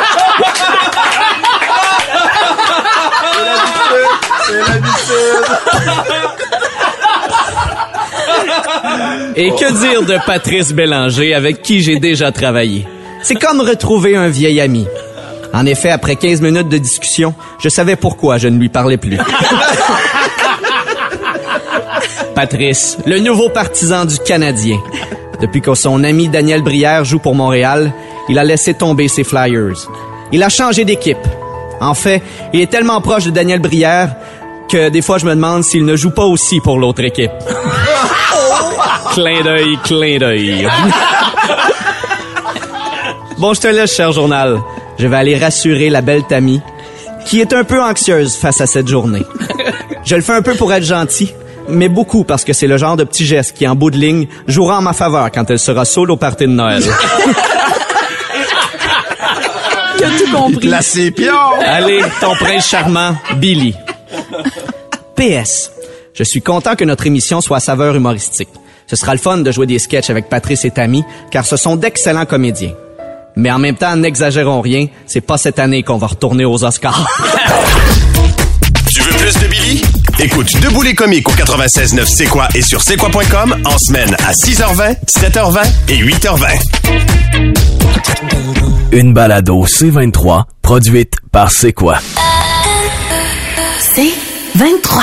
Et 9.37 9.49
que 9.53 9.73
dire 9.81 10.03
de 10.03 10.19
Patrice 10.27 10.75
Bélanger 10.75 11.33
avec 11.33 11.63
qui 11.63 11.81
j'ai 11.81 11.99
déjà 11.99 12.31
travaillé? 12.31 12.87
C'est 13.27 13.35
comme 13.35 13.61
retrouver 13.61 14.15
un 14.15 14.29
vieil 14.29 14.61
ami. 14.61 14.87
En 15.53 15.67
effet, 15.67 15.91
après 15.91 16.15
15 16.15 16.41
minutes 16.43 16.69
de 16.69 16.79
discussion, 16.79 17.35
je 17.59 17.69
savais 17.69 17.97
pourquoi 17.97 18.39
je 18.39 18.47
ne 18.47 18.57
lui 18.57 18.69
parlais 18.69 18.99
plus. 18.99 19.19
Patrice, 22.37 22.97
le 23.05 23.19
nouveau 23.19 23.49
partisan 23.49 24.05
du 24.05 24.17
Canadien. 24.21 24.79
Depuis 25.41 25.61
que 25.61 25.75
son 25.75 26.05
ami 26.05 26.29
Daniel 26.29 26.63
Brière 26.63 27.05
joue 27.05 27.19
pour 27.19 27.35
Montréal, 27.35 27.93
il 28.29 28.39
a 28.39 28.45
laissé 28.45 28.75
tomber 28.75 29.09
ses 29.09 29.25
Flyers. 29.25 29.89
Il 30.31 30.45
a 30.45 30.49
changé 30.49 30.85
d'équipe. 30.85 31.19
En 31.81 31.95
fait, 31.95 32.23
il 32.53 32.61
est 32.61 32.71
tellement 32.71 33.01
proche 33.01 33.25
de 33.25 33.31
Daniel 33.31 33.59
Brière 33.59 34.15
que 34.69 34.89
des 34.89 35.03
fois 35.03 35.19
je 35.19 35.27
me 35.27 35.35
demande 35.35 35.65
s'il 35.65 35.85
ne 35.85 35.97
joue 35.97 36.11
pas 36.11 36.27
aussi 36.27 36.61
pour 36.61 36.79
l'autre 36.79 37.03
équipe. 37.03 37.33
clin 39.15 39.43
d'œil, 39.43 39.79
clin 39.83 40.19
d'œil. 40.19 40.69
Bon, 43.39 43.55
je 43.55 43.61
te 43.61 43.69
laisse, 43.69 43.95
cher 43.95 44.13
journal. 44.13 44.61
Je 44.99 45.07
vais 45.07 45.17
aller 45.17 45.37
rassurer 45.37 45.91
la 45.91 46.01
belle 46.01 46.25
Tammy, 46.25 46.61
qui 47.27 47.41
est 47.41 47.53
un 47.53 47.65
peu 47.65 47.83
anxieuse 47.83 48.37
face 48.37 48.61
à 48.61 48.67
cette 48.67 48.89
journée. 48.89 49.25
Je 50.05 50.15
le 50.17 50.23
fais 50.23 50.35
un 50.35 50.43
peu 50.43 50.55
pour 50.55 50.73
être 50.73 50.85
gentil, 50.85 51.33
mais 51.69 51.89
beaucoup 51.89 52.25
parce 52.25 52.45
que 52.45 52.53
c'est 52.53 52.67
le 52.67 52.79
genre 52.79 52.97
de 52.97 53.05
petit 53.05 53.27
geste 53.27 53.57
qui, 53.57 53.67
en 53.67 53.75
bout 53.75 53.91
de 53.91 53.97
ligne, 53.97 54.29
jouera 54.47 54.79
en 54.79 54.83
ma 54.83 54.93
faveur 54.93 55.31
quand 55.33 55.51
elle 55.51 55.59
sera 55.59 55.85
seule 55.85 56.11
au 56.11 56.17
party 56.17 56.45
de 56.45 56.53
Noël. 56.53 56.83
T'as 59.99 60.11
tout 60.11 60.31
compris. 60.33 60.69
La 60.69 60.83
sépion! 60.83 61.35
Allez, 61.65 62.03
ton 62.21 62.35
prince 62.35 62.69
charmant, 62.69 63.17
Billy. 63.37 63.75
PS. 65.17 65.73
Je 66.15 66.23
suis 66.23 66.43
content 66.43 66.77
que 66.77 66.85
notre 66.85 67.07
émission 67.07 67.41
soit 67.41 67.57
à 67.59 67.61
saveur 67.61 67.95
humoristique. 67.97 68.49
Ce 68.87 68.97
sera 68.97 69.13
le 69.13 69.19
fun 69.19 69.39
de 69.39 69.51
jouer 69.51 69.67
des 69.67 69.79
sketchs 69.79 70.11
avec 70.11 70.29
Patrice 70.29 70.65
et 70.65 70.71
Tammy, 70.71 71.03
car 71.31 71.45
ce 71.45 71.57
sont 71.57 71.77
d'excellents 71.77 72.27
comédiens. 72.27 72.73
Mais 73.37 73.51
en 73.51 73.59
même 73.59 73.77
temps, 73.77 73.95
n'exagérons 73.97 74.63
rien, 74.63 74.87
c'est 75.07 75.21
pas 75.21 75.37
cette 75.37 75.59
année 75.59 75.83
qu'on 75.83 75.99
va 75.99 76.07
retourner 76.07 76.45
aux 76.45 76.65
Oscars. 76.65 77.07
Tu 78.91 79.03
veux 79.03 79.11
plus 79.11 79.35
de 79.41 79.47
Billy? 79.49 79.83
Écoute 80.19 80.51
Debout 80.63 80.81
les 80.81 80.95
comiques 80.95 81.29
au 81.29 81.33
96.9 81.33 82.07
C'est 82.07 82.25
quoi 82.25 82.49
et 82.55 82.63
sur 82.63 82.81
c'est 82.81 82.97
quoi.com 82.97 83.55
en 83.67 83.77
semaine 83.79 84.17
à 84.27 84.33
6h20, 84.33 84.97
7h20 85.07 85.59
et 85.89 85.99
8h20. 86.03 86.47
Une 88.93 89.13
balado 89.13 89.67
C23 89.67 90.45
produite 90.63 91.13
par 91.31 91.51
C'est 91.51 91.75
quoi? 91.75 91.99
C'est 93.79 94.15
23. 94.55 95.03